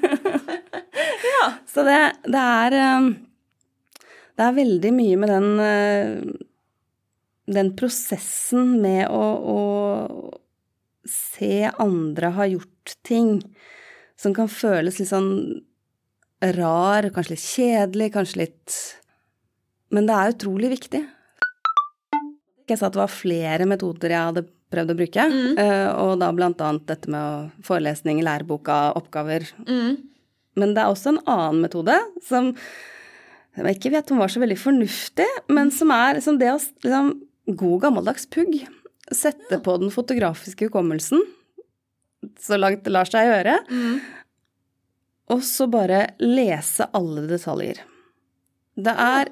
Så 1.70 1.84
det, 1.86 2.00
det 2.26 2.42
er 2.42 2.76
eh, 2.78 3.08
Det 4.38 4.46
er 4.46 4.60
veldig 4.60 4.92
mye 4.94 5.18
med 5.18 5.34
den 5.34 5.48
eh, 5.64 6.44
den 7.48 7.72
prosessen 7.76 8.76
med 8.82 9.08
å, 9.08 9.24
å 9.24 11.08
se 11.08 11.70
andre 11.80 12.32
ha 12.36 12.46
gjort 12.48 12.96
ting 13.06 13.38
som 14.18 14.34
kan 14.36 14.50
føles 14.52 14.98
litt 15.00 15.10
sånn 15.10 15.30
rar, 16.58 17.08
kanskje 17.14 17.34
litt 17.34 17.46
kjedelig, 17.46 18.10
kanskje 18.14 18.42
litt 18.44 18.76
Men 19.94 20.06
det 20.06 20.14
er 20.14 20.34
utrolig 20.34 20.68
viktig. 20.74 21.00
Jeg 22.68 22.76
sa 22.76 22.90
at 22.90 22.92
det 22.92 23.00
var 23.00 23.08
flere 23.12 23.64
metoder 23.64 24.12
jeg 24.12 24.28
hadde 24.30 24.44
prøvd 24.68 24.92
å 24.92 24.96
bruke, 24.98 25.24
mm. 25.32 25.54
og 25.96 26.10
da 26.20 26.28
blant 26.36 26.60
annet 26.60 26.84
dette 26.90 27.08
med 27.08 27.54
forelesning, 27.64 28.20
læreboka, 28.20 28.90
oppgaver. 29.00 29.46
Mm. 29.64 29.96
Men 30.58 30.74
det 30.74 30.82
er 30.82 30.92
også 30.92 31.14
en 31.14 31.22
annen 31.30 31.62
metode 31.64 31.96
som 32.26 32.52
jeg 33.58 33.74
ikke 33.78 33.90
vet 33.96 34.10
om 34.14 34.20
var 34.22 34.30
så 34.30 34.38
veldig 34.42 34.58
fornuftig, 34.60 35.26
men 35.50 35.72
som 35.74 35.90
er 35.94 36.18
liksom 36.18 36.36
det 36.38 36.50
å 36.52 36.58
liksom, 36.84 37.08
God 37.58 37.80
gammeldags 37.86 38.28
pugg. 38.30 38.60
Sette 39.14 39.58
på 39.64 39.74
den 39.82 39.90
fotografiske 39.94 40.68
hukommelsen 40.68 41.24
så 42.42 42.58
langt 42.58 42.84
det 42.84 42.92
lar 42.92 43.06
seg 43.08 43.28
gjøre, 43.30 43.56
Mm. 43.70 44.00
og 45.30 45.42
så 45.46 45.68
bare 45.70 46.00
lese 46.20 46.86
alle 46.96 47.26
detaljer. 47.30 47.78
Det 48.78 48.94
er 48.94 49.30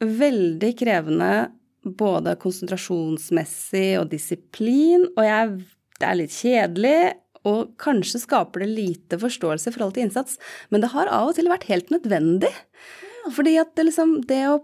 veldig 0.00 0.72
krevende 0.78 1.30
både 1.84 2.34
konsentrasjonsmessig 2.42 3.98
og 4.00 4.10
disiplin, 4.12 5.06
og 5.16 5.24
jeg, 5.24 5.54
det 6.00 6.08
er 6.08 6.18
litt 6.18 6.34
kjedelig, 6.34 6.98
og 7.46 7.74
kanskje 7.80 8.22
skaper 8.22 8.64
det 8.64 8.70
lite 8.72 9.18
forståelse 9.20 9.70
i 9.70 9.74
forhold 9.74 9.94
til 9.96 10.06
innsats, 10.06 10.38
men 10.70 10.82
det 10.82 10.92
har 10.94 11.10
av 11.12 11.30
og 11.30 11.36
til 11.36 11.50
vært 11.50 11.68
helt 11.70 11.92
nødvendig. 11.94 12.52
Fordi 13.34 13.58
at 13.60 13.74
det 13.76 13.90
liksom 13.90 14.20
Det 14.28 14.42
å 14.48 14.58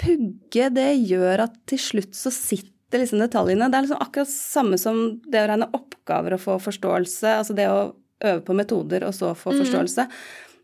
pugge, 0.00 0.70
det 0.74 0.88
gjør 1.06 1.44
at 1.46 1.58
til 1.70 1.78
slutt 1.78 2.16
så 2.18 2.32
sitter 2.34 3.02
liksom 3.02 3.20
detaljene. 3.22 3.68
Det 3.70 3.78
er 3.78 3.86
liksom 3.86 4.02
akkurat 4.02 4.30
samme 4.30 4.78
som 4.80 5.20
det 5.22 5.42
å 5.42 5.46
regne 5.50 5.70
oppgaver 5.76 6.34
og 6.34 6.42
få 6.42 6.56
forståelse, 6.62 7.36
altså 7.38 7.54
det 7.54 7.68
å 7.70 7.94
øve 8.24 8.40
på 8.46 8.56
metoder 8.58 9.06
og 9.06 9.14
så 9.14 9.32
få 9.38 9.54
forståelse. 9.54 10.06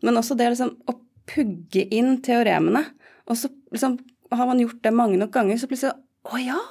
Men 0.03 0.19
også 0.19 0.35
det 0.35 0.49
liksom 0.51 0.75
å 0.89 0.97
pugge 1.31 1.85
inn 1.95 2.17
teoremene. 2.25 2.83
Og 3.29 3.39
så 3.39 3.51
liksom 3.71 3.99
har 4.31 4.47
man 4.47 4.61
gjort 4.63 4.81
det 4.83 4.93
mange 4.95 5.19
nok 5.19 5.33
ganger, 5.35 5.59
så 5.59 5.69
plutselig 5.69 5.97
Å 6.21 6.37
ja! 6.37 6.61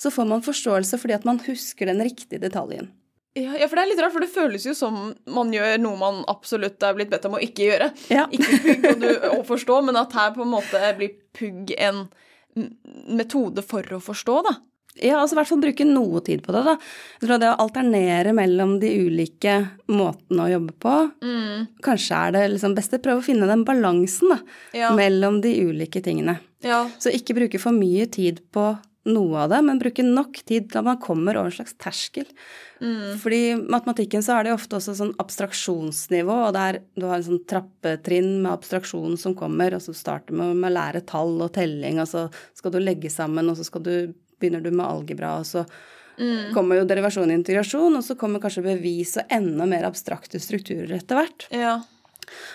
Så 0.00 0.10
får 0.10 0.26
man 0.30 0.42
forståelse 0.42 0.98
fordi 0.98 1.14
at 1.18 1.26
man 1.28 1.40
husker 1.44 1.90
den 1.90 2.00
riktige 2.02 2.40
detaljen. 2.42 2.88
Ja, 3.34 3.54
ja, 3.56 3.64
for 3.68 3.78
det 3.78 3.84
er 3.86 3.90
litt 3.94 4.00
rart, 4.04 4.12
for 4.12 4.20
det 4.20 4.28
føles 4.32 4.66
jo 4.68 4.74
som 4.76 5.14
man 5.32 5.52
gjør 5.54 5.78
noe 5.80 5.96
man 5.96 6.18
absolutt 6.28 6.82
er 6.84 6.96
blitt 6.98 7.08
bedt 7.14 7.24
om 7.30 7.38
å 7.38 7.40
ikke 7.40 7.64
gjøre. 7.70 7.86
Ja. 8.12 8.26
Ikke 8.34 8.58
pugg 8.66 8.90
og 8.90 8.98
du, 9.00 9.08
å 9.30 9.38
forstå, 9.48 9.78
men 9.86 9.96
at 9.96 10.12
her 10.18 10.34
på 10.36 10.44
en 10.44 10.52
måte 10.52 10.82
blir 10.98 11.14
pugg 11.32 11.72
en 11.80 12.04
metode 13.16 13.64
for 13.64 13.86
å 13.96 14.00
forstå, 14.04 14.36
da. 14.48 14.54
Ja, 15.00 15.22
altså 15.22 15.32
i 15.32 15.38
hvert 15.38 15.48
fall 15.48 15.62
bruke 15.62 15.86
noe 15.88 16.20
tid 16.20 16.42
på 16.44 16.52
det, 16.52 16.60
da. 16.66 16.74
Jeg 17.16 17.24
tror 17.24 17.40
det 17.40 17.48
å 17.48 17.56
alternere 17.64 18.34
mellom 18.36 18.74
de 18.82 18.90
ulike 19.06 19.54
måtene 19.88 20.44
å 20.44 20.50
jobbe 20.52 20.74
på, 20.84 20.96
kanskje 21.88 22.18
er 22.26 22.34
det 22.36 22.42
liksom 22.52 22.74
beste. 22.76 23.00
Prøve 23.00 23.22
å 23.22 23.24
finne 23.24 23.48
den 23.48 23.64
balansen, 23.64 24.34
da, 24.34 24.40
Ja. 24.76 24.90
mellom 24.92 25.40
de 25.40 25.54
ulike 25.64 26.04
tingene. 26.04 26.36
Ja. 26.60 26.84
Så 27.00 27.08
ikke 27.08 27.34
bruke 27.40 27.58
for 27.58 27.72
mye 27.72 28.04
tid 28.12 28.44
på 28.52 28.74
noe 29.08 29.44
av 29.44 29.50
det, 29.50 29.58
men 29.66 29.80
bruke 29.82 30.04
nok 30.06 30.42
tid 30.46 30.68
til 30.70 30.78
at 30.78 30.86
man 30.86 31.00
kommer 31.02 31.38
over 31.38 31.50
en 31.50 31.56
slags 31.56 31.74
terskel. 31.80 32.28
Fordi 33.22 33.38
i 33.52 33.56
matematikken 33.58 34.22
så 34.22 34.36
er 34.36 34.44
det 34.44 34.52
jo 34.52 34.58
ofte 34.58 34.78
også 34.78 34.94
sånn 34.98 35.14
abstraksjonsnivå, 35.22 36.36
og 36.48 36.54
der 36.56 36.80
du 36.98 37.06
har 37.06 37.18
en 37.18 37.26
sånn 37.26 37.42
trappetrinn 37.50 38.40
med 38.42 38.52
abstraksjon 38.52 39.16
som 39.20 39.36
kommer, 39.38 39.76
og 39.76 39.82
så 39.84 39.94
starter 39.94 40.34
med, 40.38 40.56
med 40.58 40.70
å 40.70 40.76
lære 40.76 41.04
tall 41.06 41.34
og 41.38 41.52
telling, 41.54 42.00
og 42.02 42.10
så 42.10 42.26
skal 42.58 42.74
du 42.74 42.80
legge 42.82 43.10
sammen, 43.12 43.50
og 43.50 43.58
så 43.58 43.66
skal 43.66 43.84
du, 43.86 43.94
begynner 44.42 44.62
du 44.62 44.70
med 44.70 44.86
algebra, 44.86 45.36
og 45.42 45.48
så 45.48 45.66
kommer 46.54 46.78
jo 46.78 46.86
derivasjon 46.86 47.30
og 47.30 47.38
integrasjon, 47.38 47.96
og 47.98 48.04
så 48.06 48.14
kommer 48.18 48.42
kanskje 48.42 48.66
bevis 48.66 49.16
og 49.18 49.30
enda 49.32 49.66
mer 49.66 49.86
abstrakte 49.88 50.38
strukturer 50.42 50.92
etter 50.98 51.18
hvert. 51.18 51.46
Ja. 51.54 51.78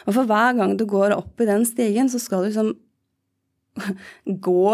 Og 0.06 0.13
for 0.16 0.27
hver 0.30 0.56
gang 0.60 0.75
du 0.80 0.86
går 0.89 1.16
opp 1.18 1.42
i 1.44 1.50
den 1.50 1.66
stigen, 1.68 2.12
så 2.12 2.22
skal 2.22 2.46
du 2.46 2.51
liksom 2.51 2.72
gå 4.48 4.68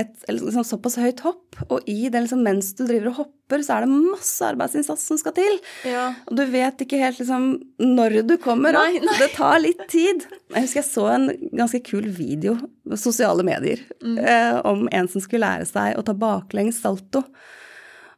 et 0.00 0.24
liksom, 0.26 0.64
såpass 0.66 0.96
høyt 0.98 1.20
hopp, 1.22 1.58
og 1.68 1.86
i 1.90 2.08
det 2.10 2.24
liksom, 2.24 2.40
mens 2.42 2.72
du 2.74 2.82
driver 2.82 3.12
og 3.12 3.18
hopper, 3.20 3.62
så 3.62 3.76
er 3.76 3.84
det 3.84 3.94
masse 3.94 4.46
arbeidsinnsats 4.46 5.04
som 5.06 5.18
skal 5.20 5.36
til. 5.36 5.58
Ja. 5.86 6.08
Og 6.26 6.38
du 6.40 6.42
vet 6.50 6.82
ikke 6.82 6.98
helt 6.98 7.20
liksom 7.22 7.46
når 7.78 8.18
du 8.26 8.34
kommer. 8.42 8.74
Nei, 8.74 8.98
nei. 9.04 9.16
Det 9.20 9.30
tar 9.36 9.60
litt 9.62 9.84
tid. 9.92 10.26
Jeg 10.50 10.66
husker 10.66 10.80
jeg 10.80 10.88
så 10.88 11.06
en 11.12 11.28
ganske 11.54 11.82
kul 11.86 12.08
video 12.16 12.56
på 12.88 12.98
sosiale 12.98 13.46
medier 13.46 13.84
eh, 14.02 14.58
om 14.66 14.88
en 14.90 15.10
som 15.10 15.22
skulle 15.22 15.46
lære 15.46 15.68
seg 15.70 16.00
å 16.00 16.06
ta 16.06 16.16
baklengs 16.18 16.82
salto. 16.82 17.22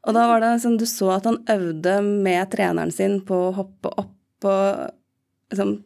Og 0.07 0.15
da 0.15 0.25
var 0.31 0.41
det 0.41 0.55
sånn, 0.63 0.79
du 0.81 0.87
så 0.89 1.17
at 1.17 1.27
han 1.29 1.43
øvde 1.51 1.99
med 2.07 2.47
treneren 2.55 2.95
sin 2.95 3.21
på 3.27 3.49
å 3.49 3.55
hoppe 3.59 3.93
opp 4.01 4.15
på 4.45 4.55
liksom, 5.53 5.81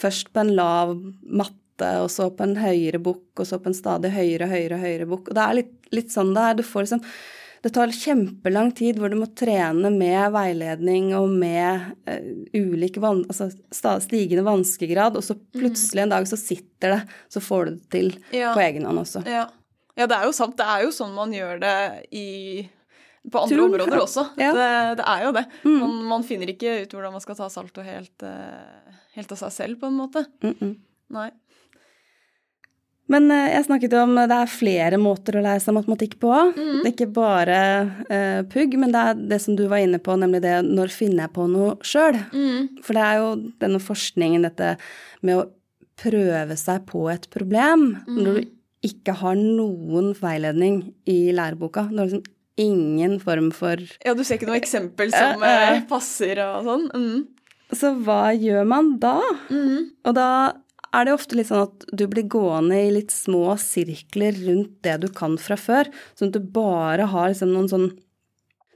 Først 0.00 0.28
på 0.32 0.38
en 0.38 0.52
lav 0.54 0.92
matte, 1.26 1.59
og 2.02 2.08
så 2.10 2.30
på 2.36 2.42
en 2.46 2.56
høyere 2.56 2.98
bukk, 3.02 3.40
og 3.40 3.46
så 3.48 3.58
på 3.58 3.70
en 3.70 3.74
stadig 3.74 4.10
høyere, 4.14 4.46
høyere, 4.50 4.78
høyere 4.80 5.06
bukk. 5.10 5.28
Og 5.30 5.34
det 5.34 5.44
er 5.44 5.54
litt, 5.60 5.74
litt 5.92 6.10
sånn 6.12 6.34
det 6.36 6.42
er. 6.48 6.54
Du 6.60 6.62
får 6.66 6.86
liksom 6.86 7.04
Det 7.62 7.74
tar 7.76 7.90
kjempelang 7.92 8.70
tid 8.72 8.96
hvor 8.96 9.10
du 9.12 9.18
må 9.20 9.26
trene 9.36 9.90
med 9.92 10.32
veiledning 10.32 11.10
og 11.12 11.28
med 11.28 11.90
uh, 12.08 12.30
ulik 12.56 12.96
van, 12.96 13.20
altså 13.28 13.50
stigende 14.00 14.40
vanskegrad, 14.46 15.16
og 15.16 15.22
så 15.26 15.36
plutselig 15.52 16.06
en 16.06 16.14
dag 16.14 16.24
så 16.30 16.38
sitter 16.40 16.94
det, 16.94 17.00
så 17.28 17.40
får 17.44 17.64
du 17.66 17.70
det 17.74 17.90
til 17.92 18.08
Ja. 18.32 18.54
på 18.54 18.62
egen 18.64 18.86
hånd 18.88 18.98
også. 19.02 19.26
Ja. 19.28 19.44
ja, 19.94 20.06
det 20.06 20.16
er 20.16 20.24
jo 20.24 20.32
sant. 20.32 20.56
Det 20.56 20.64
er 20.64 20.86
jo 20.86 20.90
sånn 20.90 21.12
man 21.12 21.32
gjør 21.36 21.60
det 21.60 21.76
i 22.16 22.28
på 23.30 23.36
andre 23.42 23.56
Tror- 23.56 23.68
områder 23.68 24.00
også. 24.00 24.22
Ja. 24.40 24.52
Det, 24.56 24.68
det 25.02 25.04
er 25.12 25.24
jo 25.26 25.32
det. 25.36 25.44
Man, 25.68 25.98
man 26.08 26.22
finner 26.24 26.48
ikke 26.48 26.78
ut 26.86 26.94
hvordan 26.96 27.12
man 27.12 27.20
skal 27.20 27.36
ta 27.36 27.50
salto 27.52 27.84
helt, 27.84 28.22
eh, 28.24 28.94
helt 29.18 29.32
av 29.36 29.42
seg 29.42 29.52
selv, 29.52 29.80
på 29.82 29.90
en 29.92 29.98
måte. 30.00 30.24
Mm 30.40 30.54
-mm. 30.56 30.72
Nei. 31.10 31.30
Men 33.10 33.30
eh, 33.34 33.48
jeg 33.56 33.66
snakket 33.66 33.94
jo 33.96 34.02
om 34.04 34.14
det 34.18 34.36
er 34.36 34.52
flere 34.52 35.00
måter 35.02 35.38
å 35.38 35.44
lære 35.44 35.62
seg 35.64 35.76
matematikk 35.76 36.16
på. 36.22 36.30
Mm. 36.30 36.74
Det 36.80 36.84
er 36.84 36.92
ikke 36.94 37.10
bare 37.16 37.60
uh, 38.06 38.40
pugg, 38.50 38.76
men 38.80 38.94
det 38.94 39.02
er 39.02 39.24
det 39.32 39.40
som 39.42 39.56
du 39.58 39.64
var 39.70 39.82
inne 39.82 39.98
på, 40.02 40.14
nemlig 40.20 40.42
det 40.44 40.60
når 40.68 40.94
finner 40.94 41.26
jeg 41.26 41.34
på 41.34 41.48
noe 41.50 41.74
sjøl? 41.86 42.20
Mm. 42.30 42.82
For 42.86 42.96
det 42.96 43.06
er 43.06 43.20
jo 43.22 43.32
denne 43.62 43.82
forskningen, 43.82 44.46
dette 44.46 44.76
med 45.26 45.42
å 45.42 45.48
prøve 46.00 46.56
seg 46.56 46.86
på 46.88 47.04
et 47.12 47.26
problem 47.32 47.90
Mm. 48.06 48.16
når 48.22 48.38
du 48.38 48.50
ikke 48.86 49.12
har 49.20 49.36
noen 49.36 50.14
veiledning 50.16 50.94
i 51.10 51.32
læreboka. 51.36 51.84
Du 51.90 51.98
har 51.98 52.08
liksom 52.08 52.24
ingen 52.60 53.18
form 53.20 53.50
for 53.52 53.80
Ja, 54.04 54.14
du 54.14 54.22
ser 54.24 54.38
ikke 54.38 54.48
noe 54.48 54.60
eksempel 54.60 55.12
som 55.12 55.42
uh, 55.42 55.48
eh. 55.48 55.76
eh, 55.76 55.84
passer 55.88 56.40
og 56.44 56.64
sånn? 56.68 56.88
Mm. 56.94 57.76
Så 57.76 57.92
hva 58.02 58.32
gjør 58.34 58.66
man 58.66 58.94
da? 59.02 59.18
Mm. 59.50 59.92
Og 60.08 60.16
da 60.16 60.30
er 60.96 61.06
det 61.06 61.14
ofte 61.14 61.38
litt 61.38 61.50
sånn 61.50 61.68
at 61.68 61.84
du 61.94 62.06
blir 62.10 62.26
gående 62.30 62.78
i 62.78 62.90
litt 62.94 63.12
små 63.14 63.54
sirkler 63.60 64.36
rundt 64.46 64.80
det 64.86 64.96
du 65.04 65.08
kan 65.14 65.36
fra 65.40 65.58
før, 65.60 65.90
sånn 66.18 66.32
at 66.32 66.38
du 66.38 66.50
bare 66.54 67.06
har 67.12 67.30
liksom 67.30 67.52
noen 67.54 67.70
sånn 67.70 67.90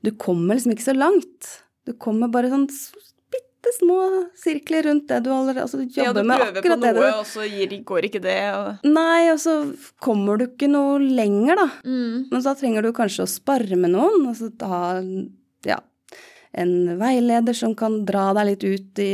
Du 0.05 0.11
kommer 0.21 0.59
liksom 0.59 0.75
ikke 0.75 0.85
så 0.85 0.93
langt. 0.93 1.47
Du 1.89 1.95
kommer 1.97 2.29
bare 2.29 2.51
sånn 2.53 2.67
bitte 3.33 3.73
små 3.79 3.99
sirkler 4.37 4.85
rundt 4.85 5.09
det 5.09 5.23
du 5.25 5.31
allerede 5.33 5.65
Altså 5.65 5.81
du 5.81 5.87
Ja, 5.87 6.13
du 6.13 6.21
jobber 6.21 6.27
med 6.29 6.43
prøver 6.43 6.53
på 6.53 6.61
akkurat 6.61 6.83
det 6.83 6.93
noe, 6.93 7.07
du 7.09 7.21
og 7.23 7.31
så 7.31 7.47
gir, 7.49 7.73
går 7.89 8.09
ikke 8.11 8.23
det. 8.25 8.43
Og... 8.59 8.85
Nei, 8.85 9.33
og 9.33 9.41
så 9.41 9.57
kommer 10.05 10.39
du 10.39 10.47
ikke 10.51 10.69
noe 10.71 11.01
lenger, 11.01 11.63
da. 11.63 11.67
Mm. 11.89 12.29
Men 12.31 12.45
så 12.45 12.55
trenger 12.61 12.85
du 12.85 12.93
kanskje 12.97 13.25
å 13.25 13.33
spare 13.33 13.81
med 13.81 13.95
noen, 13.97 14.29
og 14.29 14.37
så 14.39 14.53
ha 14.69 14.85
ja, 15.65 15.81
en 16.53 16.77
veileder 17.01 17.57
som 17.57 17.75
kan 17.79 18.03
dra 18.07 18.29
deg 18.37 18.53
litt 18.53 18.69
ut 18.69 19.03
i 19.03 19.11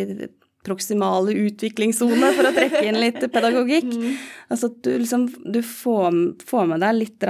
proksimale 0.67 1.35
utviklingssone 1.47 2.33
for 2.37 2.49
å 2.49 2.53
trekke 2.57 2.83
inn 2.89 2.99
litt 3.01 3.21
pedagogikk. 3.33 3.89
Mm. 3.89 4.19
Altså 4.53 4.71
at 4.71 4.81
du 4.85 4.91
liksom 4.93 5.27
du 5.55 5.61
får, 5.65 6.19
får 6.47 6.69
med 6.73 6.85
deg 6.85 6.99
litt 6.99 7.29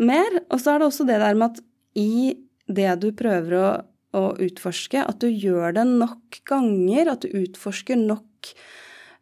mer. 0.00 0.40
Og 0.48 0.62
så 0.62 0.74
er 0.74 0.80
det 0.80 0.88
også 0.88 1.08
det 1.08 1.20
der 1.20 1.36
med 1.36 1.52
at 1.52 1.62
i 2.00 2.34
det 2.70 2.90
du 3.02 3.10
prøver 3.16 3.56
å, 3.58 3.68
å 4.16 4.24
utforske, 4.40 5.02
at 5.02 5.20
du 5.20 5.28
gjør 5.28 5.76
det 5.76 5.86
nok 5.90 6.40
ganger, 6.48 7.12
at 7.12 7.26
du 7.26 7.34
utforsker 7.42 7.98
nok 8.00 8.52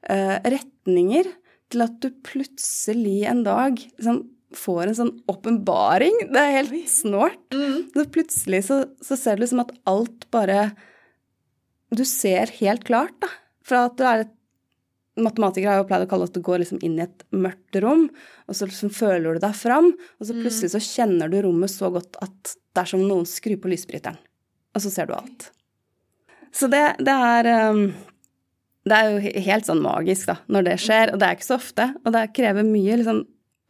eh, 0.08 0.36
retninger 0.44 1.30
til 1.72 1.84
at 1.84 1.96
du 2.02 2.12
plutselig 2.24 3.22
en 3.28 3.42
dag 3.46 3.76
liksom 3.76 4.22
får 4.56 4.86
en 4.86 4.96
sånn 4.96 5.14
åpenbaring. 5.28 6.14
Det 6.32 6.40
er 6.40 6.54
helt 6.60 6.92
snålt. 6.92 7.42
Mm. 7.52 7.90
Så 7.92 8.04
plutselig 8.14 8.62
så, 8.68 8.78
så 9.04 9.18
ser 9.18 9.36
du 9.36 9.44
liksom 9.44 9.64
at 9.66 9.74
alt 9.88 10.28
bare 10.34 10.70
Du 11.88 12.04
ser 12.04 12.50
helt 12.58 12.84
klart, 12.84 13.14
da. 13.24 13.30
Fra 13.68 13.86
at 13.88 13.96
du 13.98 14.04
er 14.08 14.24
et 14.24 14.34
Matematikere 15.18 15.72
har 15.72 15.80
jo 15.80 15.86
pleid 15.88 16.04
å 16.04 16.10
kalle 16.10 16.26
at 16.28 16.34
du 16.36 16.42
går 16.46 16.60
liksom 16.62 16.78
inn 16.86 16.98
i 16.98 17.04
et 17.04 17.24
mørkt 17.34 17.74
rom, 17.82 18.04
og 18.46 18.54
så 18.54 18.68
liksom 18.68 18.92
føler 18.94 19.34
du 19.34 19.42
deg 19.42 19.56
fram, 19.58 19.88
og 19.90 20.28
så 20.28 20.36
plutselig 20.36 20.70
så 20.74 20.82
kjenner 20.82 21.32
du 21.32 21.40
rommet 21.42 21.72
så 21.72 21.90
godt 21.94 22.18
at 22.22 22.52
det 22.54 22.84
er 22.84 22.90
som 22.92 23.02
noen 23.02 23.26
skrur 23.26 23.58
på 23.62 23.72
lysbryteren, 23.72 24.18
og 24.76 24.84
så 24.84 24.92
ser 24.94 25.08
du 25.10 25.16
alt. 25.16 25.48
Så 26.54 26.70
det, 26.70 26.84
det 27.02 27.12
er 27.12 27.48
um, 27.74 27.82
Det 28.88 28.96
er 28.96 29.10
jo 29.10 29.32
helt 29.48 29.66
sånn 29.68 29.82
magisk, 29.84 30.30
da, 30.30 30.38
når 30.48 30.68
det 30.70 30.76
skjer, 30.84 31.12
og 31.12 31.20
det 31.20 31.26
er 31.26 31.36
ikke 31.36 31.48
så 31.48 31.58
ofte, 31.58 31.88
og 32.04 32.14
det 32.14 32.22
krever 32.38 32.64
mye 32.64 33.00
liksom 33.00 33.24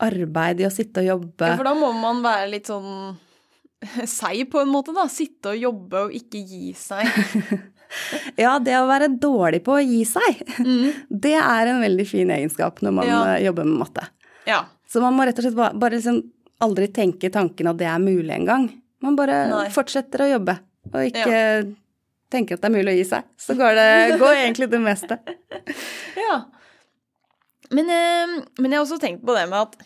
arbeid 0.04 0.60
i 0.62 0.68
å 0.68 0.70
sitte 0.74 1.02
og 1.02 1.08
jobbe. 1.08 1.48
Ja, 1.48 1.56
for 1.58 1.66
da 1.66 1.74
må 1.74 1.90
man 1.96 2.20
være 2.22 2.52
litt 2.52 2.68
sånn 2.70 3.16
seig 4.18 4.44
på 4.52 4.62
en 4.62 4.70
måte, 4.70 4.94
da. 4.94 5.08
Sitte 5.10 5.56
og 5.56 5.64
jobbe 5.64 6.04
og 6.06 6.14
ikke 6.20 6.44
gi 6.44 6.76
seg. 6.76 7.08
Ja, 8.44 8.58
det 8.62 8.74
å 8.78 8.86
være 8.88 9.08
dårlig 9.20 9.62
på 9.66 9.76
å 9.78 9.82
gi 9.84 10.02
seg, 10.08 10.42
Mm. 10.60 10.92
det 11.26 11.34
er 11.40 11.70
en 11.72 11.80
veldig 11.82 12.06
fin 12.08 12.30
egenskap 12.34 12.82
når 12.84 12.92
man 13.00 13.06
Ja. 13.08 13.20
eh, 13.34 13.44
jobber 13.46 13.64
med 13.64 13.78
matte. 13.86 14.06
Ja. 14.46 14.64
Så 14.88 15.00
man 15.04 15.14
må 15.16 15.24
rett 15.28 15.38
og 15.38 15.44
slett 15.44 15.56
bare, 15.58 15.74
bare 15.78 15.98
liksom 15.98 16.22
aldri 16.64 16.88
tenke 16.92 17.30
tanken 17.30 17.68
at 17.70 17.76
det 17.78 17.86
er 17.86 17.98
mulig 18.02 18.32
engang. 18.34 18.68
Man 19.04 19.14
bare 19.16 19.48
Nei. 19.50 19.68
fortsetter 19.70 20.24
å 20.24 20.30
jobbe, 20.32 20.58
og 20.92 21.00
ikke 21.06 21.74
tenker 22.32 22.56
at 22.58 22.62
det 22.64 22.68
er 22.68 22.74
mulig 22.76 22.92
å 22.94 22.98
gi 22.98 23.04
seg. 23.08 23.24
Så 23.38 23.54
går 23.56 23.76
det 23.78 24.18
går 24.20 24.34
egentlig 24.42 24.70
det 24.72 24.80
meste. 24.82 25.18
ja. 26.28 26.40
Men, 27.70 27.90
eh, 27.92 28.34
men 28.58 28.70
jeg 28.72 28.78
har 28.80 28.86
også 28.86 28.98
tenkt 29.02 29.24
på 29.28 29.34
det 29.36 29.46
med 29.50 29.60
at 29.60 29.76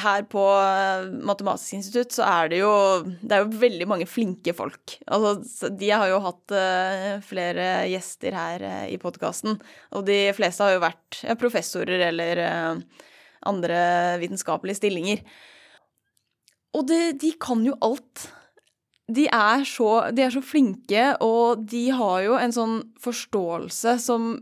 her 0.00 0.24
på 0.30 0.42
eh, 0.56 1.10
Matematisk 1.26 1.76
institutt 1.76 2.14
så 2.16 2.24
er 2.24 2.50
det 2.52 2.60
jo 2.62 2.72
Det 3.04 3.36
er 3.36 3.44
jo 3.44 3.60
veldig 3.62 3.88
mange 3.90 4.08
flinke 4.08 4.54
folk. 4.56 4.96
Altså, 5.06 5.68
de 5.68 5.90
har 5.92 6.08
jo 6.08 6.20
hatt 6.24 6.54
eh, 6.56 7.08
flere 7.26 7.68
gjester 7.90 8.36
her 8.36 8.66
eh, 8.68 8.84
i 8.94 8.98
podkasten, 9.02 9.58
og 9.92 10.04
de 10.08 10.20
fleste 10.36 10.64
har 10.64 10.76
jo 10.76 10.84
vært 10.84 11.22
professorer 11.40 12.06
eller 12.08 12.40
andre 13.46 13.80
vitenskapelige 14.22 14.80
stillinger. 14.80 15.24
Og 16.78 16.86
de, 16.88 17.00
de 17.18 17.32
kan 17.42 17.60
jo 17.66 17.74
alt. 17.84 18.28
De 19.12 19.26
er, 19.26 19.66
så, 19.68 19.88
de 20.14 20.24
er 20.24 20.32
så 20.32 20.40
flinke, 20.44 21.08
og 21.20 21.66
de 21.68 21.88
har 21.92 22.22
jo 22.24 22.38
en 22.38 22.54
sånn 22.54 22.78
forståelse 23.02 23.98
som 24.00 24.32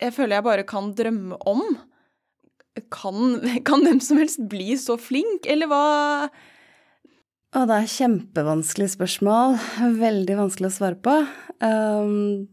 jeg 0.00 0.12
føler 0.16 0.38
jeg 0.38 0.46
bare 0.46 0.64
kan 0.68 0.92
drømme 0.96 1.38
om. 1.48 1.76
Kan, 2.92 3.40
kan 3.68 3.86
hvem 3.86 4.02
som 4.04 4.20
helst 4.20 4.42
bli 4.50 4.76
så 4.80 4.98
flink, 5.00 5.48
eller 5.48 5.70
hva 5.70 5.84
Å, 7.56 7.62
det 7.64 7.76
er 7.78 7.88
kjempevanskelig 7.88 8.90
spørsmål. 8.92 9.54
Veldig 9.96 10.34
vanskelig 10.36 10.68
å 10.68 10.74
svare 10.74 10.98
på. 11.00 11.14
Um, 11.64 12.50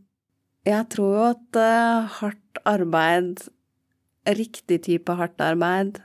jeg 0.63 0.87
tror 0.93 1.09
jo 1.17 1.25
at 1.27 1.59
uh, 1.59 2.13
hardt 2.21 2.61
arbeid, 2.69 3.41
riktig 4.39 4.77
type 4.85 5.15
hardt 5.19 5.43
arbeid, 5.43 5.99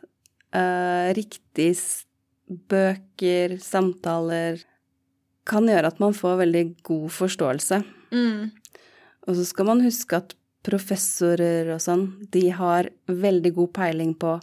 uh, 0.50 1.14
riktig 1.14 1.76
bøker, 2.72 3.54
samtaler, 3.62 4.64
kan 5.48 5.68
gjøre 5.68 5.92
at 5.92 6.02
man 6.02 6.16
får 6.16 6.42
veldig 6.42 6.64
god 6.88 7.07
forståelse. 7.20 7.83
mm, 8.11 8.50
Og 9.28 9.38
så 9.38 9.46
skal 9.46 9.70
man 9.70 9.85
huske 9.85 10.18
at 10.18 10.35
professorer 10.68 11.70
og 11.74 11.81
sånn, 11.83 12.07
de 12.35 12.46
har 12.54 12.90
veldig 13.09 13.54
god 13.57 13.72
peiling 13.78 14.12
på 14.20 14.37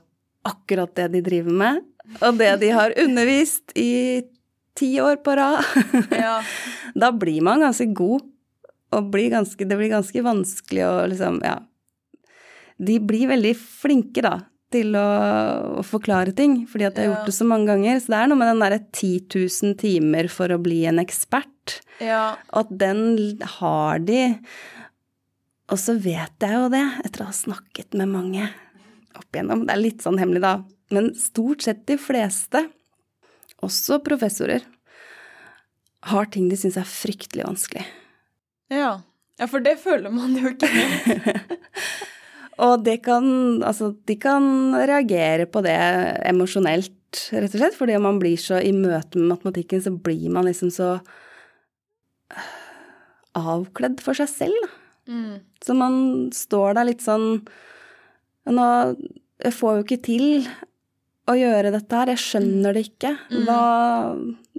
akkurat 0.46 0.92
det 0.98 1.08
de 1.16 1.22
driver 1.26 1.56
med, 1.62 1.84
og 2.22 2.38
det 2.42 2.52
de 2.62 2.70
har 2.76 2.94
undervist 3.02 3.74
i 3.78 4.22
ti 4.78 4.92
år 5.02 5.22
på 5.26 5.38
rad. 5.40 5.62
Ja. 6.26 6.40
Da 6.96 7.10
blir 7.16 7.42
man 7.46 7.64
ganske 7.64 7.88
god, 7.98 8.26
og 8.96 9.08
blir 9.12 9.32
ganske, 9.34 9.66
det 9.68 9.78
blir 9.80 9.90
ganske 9.92 10.22
vanskelig 10.24 10.84
å 10.88 10.92
liksom, 11.12 11.40
ja 11.44 11.58
De 12.78 12.98
blir 13.00 13.28
veldig 13.32 13.54
flinke, 13.58 14.22
da, 14.26 14.36
til 14.76 14.96
å, 15.00 15.06
å 15.80 15.84
forklare 15.88 16.34
ting, 16.36 16.62
fordi 16.68 16.86
at 16.90 16.96
de 16.98 17.04
har 17.06 17.08
Ja. 17.10 17.14
gjort 17.16 17.30
det 17.32 17.36
så 17.38 17.46
mange 17.48 17.70
ganger. 17.72 18.00
Så 18.04 18.12
det 18.12 18.18
er 18.20 18.28
noe 18.32 18.40
med 18.42 18.50
den 18.52 18.64
derre 18.64 18.80
10 18.92 19.28
000 19.32 19.76
timer 19.80 20.28
for 20.32 20.52
å 20.52 20.58
bli 20.62 20.82
en 20.90 21.00
ekspert. 21.00 21.78
ja. 22.04 22.36
Og 22.52 22.66
at 22.66 22.74
den 22.84 23.38
har 23.60 24.00
de. 24.04 24.22
Og 25.74 25.82
så 25.82 25.96
vet 25.98 26.46
jeg 26.46 26.54
jo 26.54 26.70
det, 26.74 26.84
etter 27.06 27.24
å 27.24 27.30
ha 27.32 27.36
snakket 27.36 27.98
med 27.98 28.12
mange 28.12 28.48
opp 29.18 29.30
igjennom. 29.34 29.66
Det 29.66 29.74
er 29.74 29.82
litt 29.82 30.06
sånn 30.06 30.20
hemmelig, 30.22 30.44
da. 30.46 30.56
Men 30.94 31.12
stort 31.18 31.66
sett 31.66 31.86
de 31.90 31.98
fleste, 31.98 32.68
også 33.66 34.02
professorer, 34.06 34.66
har 36.06 36.30
ting 36.30 36.52
de 36.52 36.58
syns 36.60 36.78
er 36.78 36.86
fryktelig 36.86 37.48
vanskelig. 37.48 37.86
Ja. 38.70 39.00
ja, 39.40 39.48
for 39.50 39.64
det 39.66 39.80
føler 39.82 40.14
man 40.14 40.36
jo 40.38 40.54
ikke. 40.54 40.70
Og 42.66 42.86
det 42.86 43.02
kan, 43.04 43.26
altså, 43.68 43.92
de 44.08 44.16
kan 44.22 44.76
reagere 44.88 45.48
på 45.50 45.66
det 45.66 45.76
emosjonelt, 46.30 46.94
rett 47.34 47.52
og 47.52 47.60
slett. 47.60 47.76
Fordi 47.76 47.98
om 47.98 48.06
man 48.08 48.22
blir 48.22 48.40
så 48.40 48.62
i 48.62 48.72
møte 48.76 49.20
med 49.20 49.34
matematikken, 49.34 49.82
så 49.84 49.92
blir 49.92 50.30
man 50.32 50.48
liksom 50.48 50.72
så 50.72 50.94
avkledd 53.36 54.00
for 54.04 54.16
seg 54.16 54.32
selv, 54.32 54.62
da. 54.64 54.85
Mm. 55.08 55.40
Så 55.62 55.76
man 55.78 55.96
står 56.34 56.74
der 56.80 56.88
litt 56.90 57.04
sånn 57.06 57.44
Nå, 58.46 58.66
jeg 59.42 59.54
får 59.58 59.78
jo 59.80 59.84
ikke 59.86 60.02
til 60.06 60.26
å 61.26 61.34
gjøre 61.34 61.72
dette 61.74 61.98
her, 61.98 62.12
jeg 62.14 62.22
skjønner 62.22 62.76
det 62.78 62.84
ikke. 62.92 63.12
Hva, 63.48 63.62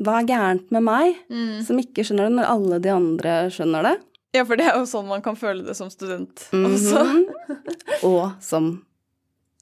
hva 0.02 0.16
er 0.18 0.26
gærent 0.26 0.72
med 0.74 0.82
meg 0.82 1.20
Mm. 1.30 1.60
som 1.62 1.78
ikke 1.78 2.02
skjønner 2.02 2.26
det, 2.26 2.34
når 2.40 2.48
alle 2.50 2.78
de 2.82 2.90
andre 2.90 3.34
skjønner 3.54 3.86
det? 3.86 3.94
Ja, 4.34 4.42
for 4.44 4.58
det 4.58 4.66
er 4.66 4.74
jo 4.80 4.88
sånn 4.90 5.06
man 5.06 5.22
kan 5.22 5.36
føle 5.38 5.62
det 5.64 5.76
som 5.78 5.88
student 5.94 6.48
også. 6.50 7.04
Mhm. 7.06 7.22
Og 8.10 8.34
som 8.42 8.72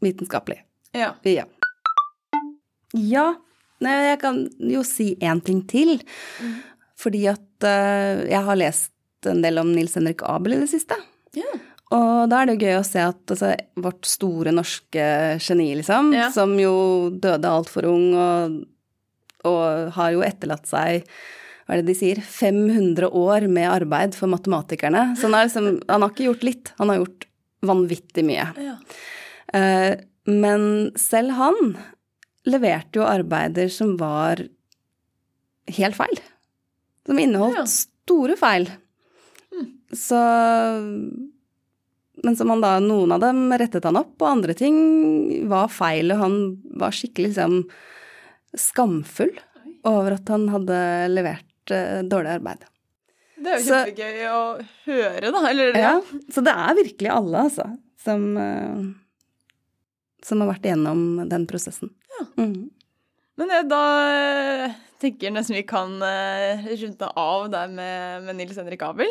vitenskapelig. 0.02 0.62
Ja. 0.96 1.12
Ja. 1.28 1.44
Ja, 2.94 3.34
jeg 3.82 4.18
kan 4.22 4.48
jo 4.58 4.82
si 4.86 5.12
én 5.20 5.42
ting 5.44 5.60
til. 5.68 5.98
Fordi 6.96 7.26
at 7.28 7.66
eh, 7.68 8.24
jeg 8.30 8.40
har 8.46 8.56
lest 8.56 8.93
en 9.30 9.42
del 9.44 9.58
om 9.62 9.70
Nils 9.74 9.94
Henrik 9.98 10.22
Abel 10.28 10.56
i 10.56 10.60
det 10.62 10.70
siste. 10.72 10.96
Ja. 11.36 11.52
Og 11.94 12.28
da 12.30 12.40
er 12.42 12.46
det 12.48 12.56
jo 12.56 12.66
gøy 12.66 12.76
å 12.80 12.86
se 12.86 13.02
at 13.04 13.30
altså, 13.34 13.52
vårt 13.84 14.06
store 14.08 14.52
norske 14.54 15.04
geni, 15.44 15.70
liksom, 15.78 16.12
Ja. 16.16 16.30
som 16.34 16.56
jo 16.58 17.10
døde 17.10 17.44
altfor 17.50 17.86
ung 17.90 18.06
og, 18.16 18.56
og 19.44 19.92
har 19.98 20.12
jo 20.14 20.24
etterlatt 20.26 20.66
seg 20.70 21.04
hva 21.64 21.74
er 21.76 21.80
det 21.80 21.92
de 21.92 21.94
sier, 21.96 22.18
500 22.20 23.06
år 23.16 23.46
med 23.48 23.70
arbeid 23.70 24.12
for 24.14 24.28
matematikerne. 24.28 25.14
Så 25.16 25.30
han, 25.30 25.38
liksom, 25.46 25.68
han 25.88 26.02
har 26.04 26.10
ikke 26.12 26.26
gjort 26.26 26.42
litt, 26.44 26.72
han 26.76 26.90
har 26.92 26.98
gjort 27.00 27.24
vanvittig 27.64 28.24
mye. 28.28 28.44
Ja. 28.60 28.74
Uh, 29.54 29.94
Men 30.28 30.90
selv 30.96 31.32
han 31.38 31.76
leverte 32.48 32.96
jo 33.00 33.04
arbeider 33.08 33.68
som 33.72 33.94
var 34.00 34.40
helt 35.78 35.96
feil. 35.96 36.20
Som 37.06 37.18
inneholdt 37.20 37.56
Ja. 37.56 37.64
store 37.68 38.36
feil. 38.36 38.68
Så 39.94 40.18
Men 42.24 42.36
som 42.38 42.50
han 42.50 42.62
da 42.62 42.76
Noen 42.82 43.12
av 43.16 43.20
dem 43.24 43.48
rettet 43.58 43.84
han 43.84 43.98
opp, 44.00 44.14
og 44.22 44.28
andre 44.30 44.54
ting 44.56 44.76
var 45.50 45.68
feil, 45.72 46.12
og 46.14 46.22
han 46.22 46.36
var 46.78 46.94
skikkelig 46.94 47.32
liksom 47.32 47.56
skamfull 48.56 49.32
over 49.84 50.14
at 50.16 50.30
han 50.32 50.46
hadde 50.52 50.78
levert 51.10 51.72
uh, 51.74 52.00
dårlig 52.06 52.36
arbeid. 52.38 52.62
Det 53.36 53.50
er 53.50 53.58
jo 53.58 53.64
Så- 53.66 53.80
kjempegøy 53.82 54.20
å 54.30 54.42
høre, 54.86 55.32
da. 55.34 55.42
Eller 55.50 55.74
Ja, 55.74 55.90
ja. 55.98 56.20
så 56.32 56.44
det 56.46 56.54
er 56.54 56.78
virkelig 56.78 57.10
alle, 57.12 57.42
altså, 57.50 57.66
som, 58.00 58.24
uh, 58.38 58.94
som 60.24 60.40
har 60.40 60.52
vært 60.54 60.70
igjennom 60.70 61.28
den 61.28 61.44
prosessen. 61.50 61.90
Ja. 62.14 62.24
Mm. 62.38 62.70
Men 63.36 63.50
jeg 63.50 63.66
da 63.68 63.82
eh, 64.14 64.74
tenker 65.02 65.26
jeg 65.26 65.34
nesten 65.34 65.56
vi 65.58 65.64
kan 65.66 65.96
uh, 65.98 66.62
runde 66.70 67.08
av 67.18 67.48
der 67.50 67.72
med, 67.74 68.22
med 68.28 68.38
Nils 68.38 68.56
Henrik 68.56 68.86
Abel. 68.86 69.10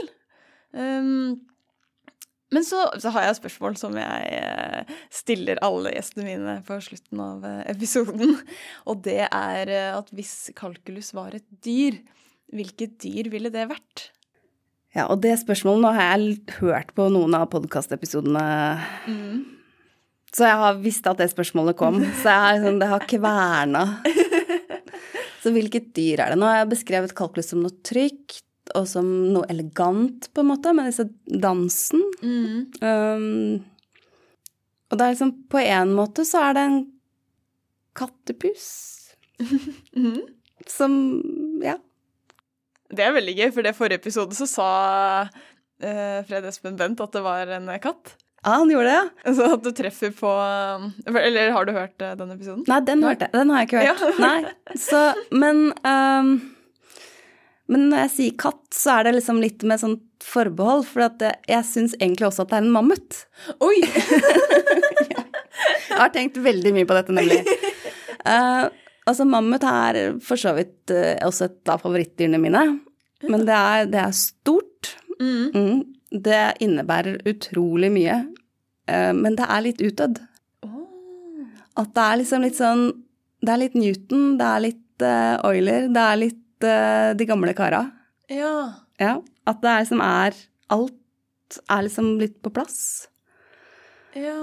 Um, 0.74 1.42
men 2.54 2.66
så, 2.66 2.86
så 3.02 3.12
har 3.14 3.26
jeg 3.26 3.34
et 3.34 3.40
spørsmål 3.42 3.78
som 3.80 3.96
jeg 3.98 4.34
eh, 4.38 4.98
stiller 5.14 5.62
alle 5.66 5.94
gjestene 5.96 6.26
mine 6.28 6.58
på 6.68 6.78
slutten 6.86 7.22
av 7.24 7.46
eh, 7.50 7.62
episoden. 7.74 8.36
Og 8.90 9.02
det 9.08 9.24
er 9.26 9.72
eh, 9.74 9.90
at 9.96 10.12
hvis 10.14 10.52
kalkulus 10.58 11.14
var 11.18 11.34
et 11.38 11.48
dyr, 11.66 11.98
hvilket 12.54 13.00
dyr 13.02 13.32
ville 13.34 13.50
det 13.54 13.66
vært? 13.72 14.12
Ja, 14.94 15.08
og 15.10 15.24
det 15.24 15.32
spørsmålet 15.42 15.82
Nå 15.82 15.92
har 15.96 16.12
jeg 16.12 16.36
hørt 16.60 16.92
på 16.94 17.08
noen 17.10 17.34
av 17.34 17.48
podkastepisodene, 17.50 18.44
så 20.30 20.46
jeg 20.46 20.60
har 20.62 20.78
visst 20.84 21.10
at 21.10 21.18
det 21.18 21.32
spørsmålet 21.32 21.80
kom. 21.80 21.98
Så 22.20 22.30
jeg 22.30 22.44
har, 22.44 22.60
sånn, 22.62 22.78
det 22.78 22.92
har 22.92 23.08
kverna. 23.10 23.82
Så 25.42 25.52
hvilket 25.52 25.90
dyr 25.98 26.22
er 26.22 26.32
det? 26.32 26.38
Nå 26.40 26.46
har 26.48 26.62
jeg 26.62 26.70
beskrevet 26.76 27.16
kalkulus 27.18 27.50
som 27.52 27.66
noe 27.66 27.74
trygt 27.84 28.46
og 28.78 28.88
som 28.90 29.08
noe 29.34 29.48
elegant, 29.52 30.30
på 30.34 30.44
en 30.44 30.50
måte, 30.54 30.74
med 30.76 30.90
disse 30.90 31.08
dansen. 31.28 32.04
Um, 32.24 33.64
og 34.90 35.00
det 35.00 35.06
er 35.06 35.16
liksom 35.16 35.32
På 35.50 35.58
en 35.60 35.96
måte 35.98 36.26
så 36.28 36.50
er 36.50 36.58
det 36.58 36.64
en 36.68 36.82
kattepus 37.98 38.66
mm. 39.98 40.22
som 40.70 40.94
Ja. 41.64 41.80
Det 42.94 43.02
er 43.02 43.16
veldig 43.16 43.34
gøy, 43.40 43.48
for 43.56 43.66
det 43.66 43.74
forrige 43.74 44.02
episode 44.04 44.38
så 44.38 44.46
sa 44.46 44.68
uh, 45.26 46.20
Fred 46.28 46.46
Espen 46.46 46.78
Bent 46.78 47.02
at 47.02 47.16
det 47.16 47.24
var 47.26 47.50
en 47.58 47.72
katt. 47.82 48.16
Ja, 48.44 48.58
han 48.60 48.70
gjorde 48.70 48.90
det, 48.90 48.96
ja. 48.98 49.04
Altså 49.30 49.46
at 49.56 49.64
du 49.64 49.70
treffer 49.72 50.12
på 50.12 50.30
Eller 51.08 51.54
har 51.56 51.66
du 51.66 51.72
hørt 51.72 52.02
eh, 52.04 52.12
den 52.20 52.34
episoden? 52.34 52.66
Nei, 52.68 52.80
den 52.84 53.04
hørte. 53.08 53.30
Den 53.32 53.54
har 53.54 53.62
jeg 53.62 53.70
ikke 53.70 53.84
hørt. 53.86 54.02
Ja. 54.04 54.10
Nei. 54.20 54.52
Så, 54.88 55.04
men 55.32 55.70
um, 55.88 56.34
Men 57.72 57.88
når 57.92 58.06
jeg 58.06 58.12
sier 58.18 58.40
katt, 58.44 58.64
så 58.76 58.98
er 58.98 59.08
det 59.08 59.16
liksom 59.18 59.40
litt 59.40 59.64
med 59.68 59.80
sånn 59.80 59.96
forbehold, 60.24 60.84
for 60.88 61.06
at 61.06 61.24
jeg, 61.24 61.40
jeg 61.52 61.68
syns 61.68 61.96
egentlig 62.00 62.28
også 62.28 62.44
at 62.44 62.52
det 62.52 62.58
er 62.60 62.66
en 62.66 62.76
mammut. 62.76 63.20
Oi! 63.64 63.78
Jeg 65.94 66.00
har 66.00 66.10
tenkt 66.14 66.40
veldig 66.42 66.72
mye 66.74 66.88
på 66.90 66.96
dette, 66.98 67.14
nemlig. 67.14 67.44
Uh, 68.26 68.66
altså, 69.06 69.28
mammut 69.30 69.64
er 69.68 70.00
for 70.26 70.40
så 70.40 70.56
vidt 70.58 70.92
uh, 70.92 71.14
også 71.28 71.46
et 71.46 71.72
av 71.72 71.84
favorittdyrene 71.84 72.40
mine. 72.42 72.64
Men 73.30 73.46
det 73.48 73.56
er, 73.56 73.90
det 73.92 74.00
er 74.02 74.16
stort. 74.18 74.96
Mm. 75.20 75.54
Mm. 75.54 75.84
Det 76.26 76.42
innebærer 76.66 77.22
utrolig 77.30 77.92
mye. 77.94 78.18
Uh, 78.90 79.12
men 79.16 79.38
det 79.38 79.46
er 79.46 79.66
litt 79.68 79.84
utdødd. 79.86 80.24
At 81.80 81.94
det 81.94 82.04
er 82.06 82.20
liksom 82.22 82.44
litt 82.46 82.58
sånn 82.60 82.82
Det 83.42 83.50
er 83.50 83.58
litt 83.64 83.78
Newton, 83.78 84.26
det 84.38 84.46
er 84.46 84.60
litt 84.62 85.04
Euler, 85.04 85.88
det 85.90 86.04
er 86.04 86.20
litt 86.22 86.43
de 87.20 87.26
gamle 87.30 87.54
kara. 87.58 87.84
Ja. 88.32 88.54
Ja. 89.02 89.18
At 89.50 89.60
det 89.64 89.70
er 89.74 89.84
liksom 89.84 90.04
er 90.06 90.38
Alt 90.74 91.60
er 91.70 91.84
liksom 91.86 92.14
litt 92.22 92.40
på 92.42 92.50
plass. 92.54 92.78
Ja. 94.18 94.40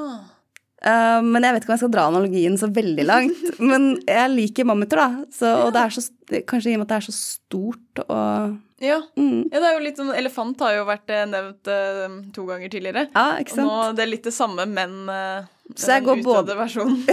Uh, 0.81 1.21
men 1.21 1.45
jeg 1.45 1.53
vet 1.53 1.65
ikke 1.65 1.71
om 1.71 1.75
jeg 1.75 1.83
skal 1.83 1.93
dra 1.93 2.05
analogien 2.09 2.55
så 2.61 2.69
veldig 2.73 3.05
langt. 3.05 3.41
men 3.71 3.91
jeg 4.09 4.31
liker 4.33 4.69
mammuter, 4.69 5.01
da. 5.03 5.09
Så, 5.35 5.51
og 5.67 5.73
det 5.75 5.83
er 5.83 5.95
så, 5.97 6.05
kanskje 6.49 6.71
i 6.73 6.77
og 6.77 6.83
med 6.83 6.87
at 6.87 6.93
det 6.95 6.99
er 7.01 7.07
så 7.11 7.17
stort 7.17 8.03
og 8.07 8.59
Ja. 8.81 8.97
mm. 9.19 9.51
ja, 9.51 9.59
det 9.59 9.67
er 9.69 9.75
jo 9.75 9.83
litt 9.85 9.99
sånn 10.01 10.15
Elefant 10.17 10.63
har 10.65 10.73
jo 10.79 10.87
vært 10.89 11.11
eh, 11.13 11.27
nevnt 11.29 11.69
uh, 11.69 12.15
to 12.33 12.47
ganger 12.49 12.73
tidligere. 12.73 13.09
Ja, 13.13 13.27
ikke 13.43 13.59
Og 13.59 13.67
nå 13.67 13.75
det 13.99 14.07
er 14.07 14.13
litt 14.15 14.25
det 14.31 14.33
samme, 14.33 14.65
men 14.71 14.95
uh, 15.11 15.45
Så 15.75 15.99
jeg 15.99 16.07
går 16.07 16.23
både- 16.25 16.57
versjonen. 16.57 17.03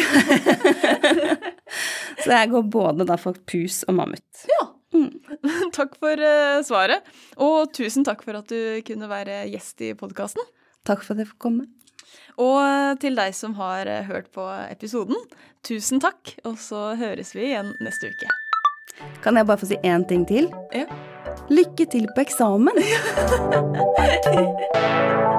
Så 2.24 2.32
jeg 2.32 2.50
går 2.54 2.64
både 2.72 3.06
da 3.08 3.18
for 3.20 3.36
pus 3.48 3.82
og 3.88 3.98
mammut. 4.00 4.46
Ja. 4.52 4.64
takk 5.78 5.98
for 6.02 6.18
eh, 6.20 6.60
svaret. 6.68 7.08
Og 7.44 7.72
tusen 7.76 8.06
takk 8.08 8.24
for 8.26 8.40
at 8.40 8.52
du 8.52 8.82
kunne 8.88 9.10
være 9.12 9.44
gjest 9.52 9.84
i 9.86 9.94
podkasten. 9.98 10.44
Takk 10.88 11.04
for 11.04 11.16
at 11.16 11.24
jeg 11.24 11.32
fikk 11.32 11.42
komme. 11.50 11.68
Og 12.38 12.58
eh, 12.62 12.96
til 13.02 13.18
deg 13.18 13.36
som 13.38 13.56
har 13.60 13.90
eh, 13.90 14.06
hørt 14.10 14.32
på 14.36 14.46
episoden, 14.68 15.18
tusen 15.68 16.02
takk. 16.04 16.36
Og 16.46 16.60
så 16.62 16.94
høres 17.00 17.34
vi 17.38 17.50
igjen 17.52 17.74
neste 17.84 18.12
uke. 18.14 18.28
Kan 19.22 19.38
jeg 19.38 19.46
bare 19.46 19.62
få 19.62 19.70
si 19.70 19.78
én 19.86 20.06
ting 20.10 20.26
til? 20.30 20.50
Ja. 20.74 20.88
Lykke 21.54 21.86
til 21.92 22.08
på 22.16 22.26
eksamen! 22.26 22.78